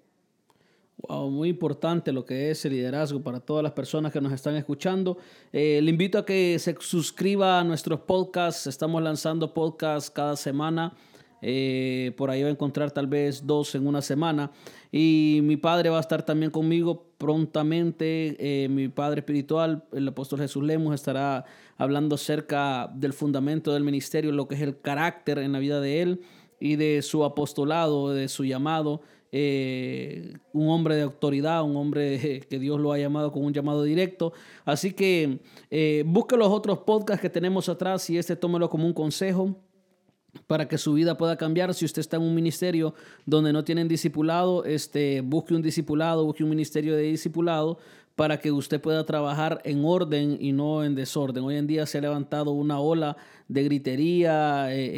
Wow, 1.07 1.31
muy 1.31 1.49
importante 1.49 2.11
lo 2.11 2.25
que 2.25 2.51
es 2.51 2.63
el 2.65 2.73
liderazgo 2.73 3.21
para 3.23 3.39
todas 3.39 3.63
las 3.63 3.71
personas 3.71 4.11
que 4.11 4.21
nos 4.21 4.31
están 4.33 4.55
escuchando. 4.55 5.17
Eh, 5.51 5.79
le 5.81 5.89
invito 5.89 6.19
a 6.19 6.25
que 6.25 6.59
se 6.59 6.75
suscriba 6.79 7.59
a 7.59 7.63
nuestros 7.63 8.01
podcasts. 8.01 8.67
Estamos 8.67 9.01
lanzando 9.01 9.53
podcasts 9.53 10.11
cada 10.11 10.35
semana. 10.35 10.93
Eh, 11.41 12.13
por 12.17 12.29
ahí 12.29 12.43
va 12.43 12.49
a 12.49 12.51
encontrar 12.51 12.91
tal 12.91 13.07
vez 13.07 13.45
dos 13.45 13.73
en 13.75 13.87
una 13.87 14.01
semana. 14.01 14.51
Y 14.91 15.39
mi 15.43 15.57
padre 15.57 15.89
va 15.89 15.97
a 15.97 16.01
estar 16.01 16.23
también 16.23 16.51
conmigo 16.51 17.05
prontamente. 17.17 18.35
Eh, 18.39 18.69
mi 18.69 18.89
padre 18.89 19.19
espiritual, 19.21 19.83
el 19.91 20.07
apóstol 20.07 20.39
Jesús 20.39 20.63
Lemos, 20.63 20.93
estará 20.93 21.45
hablando 21.77 22.15
acerca 22.15 22.91
del 22.93 23.13
fundamento 23.13 23.73
del 23.73 23.83
ministerio, 23.83 24.31
lo 24.31 24.47
que 24.47 24.55
es 24.55 24.61
el 24.61 24.79
carácter 24.79 25.39
en 25.39 25.51
la 25.51 25.59
vida 25.59 25.81
de 25.81 26.01
él 26.01 26.21
y 26.59 26.75
de 26.75 27.01
su 27.01 27.23
apostolado, 27.23 28.13
de 28.13 28.27
su 28.27 28.45
llamado. 28.45 29.01
Eh, 29.33 30.33
un 30.51 30.69
hombre 30.69 30.97
de 30.97 31.03
autoridad, 31.03 31.63
un 31.63 31.77
hombre 31.77 32.41
que 32.49 32.59
Dios 32.59 32.79
lo 32.79 32.91
ha 32.91 32.99
llamado 32.99 33.31
con 33.31 33.43
un 33.45 33.53
llamado 33.53 33.83
directo. 33.83 34.33
Así 34.65 34.91
que 34.91 35.39
busque 36.05 36.37
los 36.37 36.49
otros 36.49 36.79
podcasts 36.79 37.21
que 37.21 37.29
tenemos 37.29 37.67
atrás 37.69 38.07
y 38.09 38.17
este 38.17 38.35
tómelo 38.35 38.69
como 38.69 38.85
un 38.85 38.93
consejo 38.93 39.55
para 40.47 40.67
que 40.67 40.77
su 40.77 40.93
vida 40.93 41.17
pueda 41.17 41.37
cambiar. 41.37 41.73
Si 41.73 41.85
usted 41.85 41.99
está 41.99 42.17
en 42.17 42.23
un 42.23 42.35
ministerio 42.35 42.93
donde 43.25 43.53
no 43.53 43.63
tienen 43.63 43.87
discipulado, 43.87 44.63
este, 44.65 45.21
busque 45.21 45.53
un 45.53 45.61
discipulado, 45.61 46.25
busque 46.25 46.43
un 46.43 46.49
ministerio 46.49 46.95
de 46.95 47.03
discipulado 47.03 47.77
para 48.15 48.39
que 48.39 48.51
usted 48.51 48.79
pueda 48.79 49.05
trabajar 49.05 49.61
en 49.63 49.83
orden 49.83 50.37
y 50.39 50.51
no 50.51 50.83
en 50.83 50.95
desorden. 50.95 51.43
Hoy 51.43 51.55
en 51.55 51.65
día 51.65 51.85
se 51.85 51.97
ha 51.97 52.01
levantado 52.01 52.51
una 52.51 52.79
ola 52.79 53.17
de 53.47 53.63
gritería, 53.63 54.71
eh, 54.71 54.85
eh, 54.85 54.91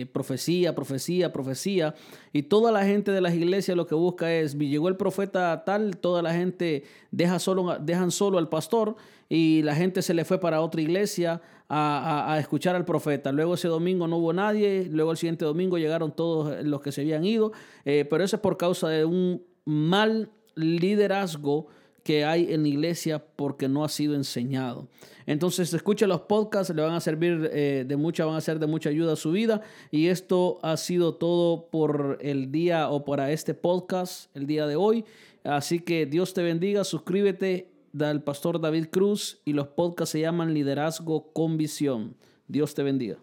eh, 0.00 0.06
profecía, 0.06 0.74
profecía, 0.74 1.32
profecía, 1.32 1.94
y 2.32 2.44
toda 2.44 2.72
la 2.72 2.84
gente 2.84 3.12
de 3.12 3.20
las 3.20 3.34
iglesias 3.34 3.76
lo 3.76 3.86
que 3.86 3.94
busca 3.94 4.32
es, 4.32 4.56
llegó 4.56 4.88
el 4.88 4.96
profeta 4.96 5.64
tal, 5.64 5.96
toda 5.98 6.22
la 6.22 6.32
gente 6.32 6.84
deja 7.10 7.38
solo, 7.38 7.76
dejan 7.80 8.10
solo 8.10 8.38
al 8.38 8.48
pastor 8.48 8.96
y 9.30 9.62
la 9.62 9.74
gente 9.74 10.02
se 10.02 10.12
le 10.12 10.26
fue 10.26 10.38
para 10.38 10.60
otra 10.60 10.82
iglesia 10.82 11.40
a, 11.70 12.36
escuchar 12.38 12.76
al 12.76 12.84
profeta. 12.84 13.32
Luego 13.32 13.54
ese 13.54 13.68
domingo 13.68 14.06
no 14.06 14.18
hubo 14.18 14.34
nadie, 14.34 14.88
luego 14.90 15.12
el 15.12 15.16
siguiente 15.16 15.46
domingo 15.46 15.78
llegaron 15.78 16.14
todos 16.14 16.62
los 16.64 16.82
que 16.82 16.92
se 16.92 17.00
habían 17.00 17.24
ido, 17.24 17.52
pero 17.84 18.22
eso 18.22 18.36
es 18.36 18.42
por 18.42 18.58
causa 18.58 18.88
de 18.88 19.04
un 19.04 19.42
mal 19.64 20.30
liderazgo 20.56 21.68
que 22.02 22.24
hay 22.24 22.52
en 22.52 22.62
la 22.62 22.68
iglesia 22.68 23.24
porque 23.36 23.68
no 23.68 23.84
ha 23.84 23.88
sido 23.88 24.14
enseñado. 24.14 24.88
Entonces, 25.26 25.72
escuche 25.72 26.06
los 26.06 26.22
podcasts, 26.22 26.74
le 26.74 26.82
van 26.82 26.94
a 26.94 27.00
servir 27.00 27.50
eh, 27.52 27.84
de 27.86 27.96
mucha, 27.96 28.24
van 28.24 28.36
a 28.36 28.40
ser 28.40 28.58
de 28.58 28.66
mucha 28.66 28.90
ayuda 28.90 29.12
a 29.12 29.16
su 29.16 29.30
vida. 29.30 29.60
Y 29.90 30.08
esto 30.08 30.58
ha 30.62 30.76
sido 30.76 31.14
todo 31.14 31.68
por 31.70 32.18
el 32.20 32.50
día 32.50 32.90
o 32.90 33.04
para 33.04 33.30
este 33.30 33.54
podcast 33.54 34.34
el 34.34 34.46
día 34.46 34.66
de 34.66 34.76
hoy. 34.76 35.04
Así 35.44 35.80
que 35.80 36.06
Dios 36.06 36.34
te 36.34 36.42
bendiga, 36.42 36.84
suscríbete 36.84 37.69
del 37.92 38.22
pastor 38.22 38.60
David 38.60 38.86
Cruz 38.90 39.40
y 39.44 39.52
los 39.52 39.68
podcasts 39.68 40.12
se 40.12 40.20
llaman 40.20 40.54
Liderazgo 40.54 41.32
con 41.32 41.56
Visión. 41.56 42.16
Dios 42.48 42.74
te 42.74 42.82
bendiga. 42.82 43.18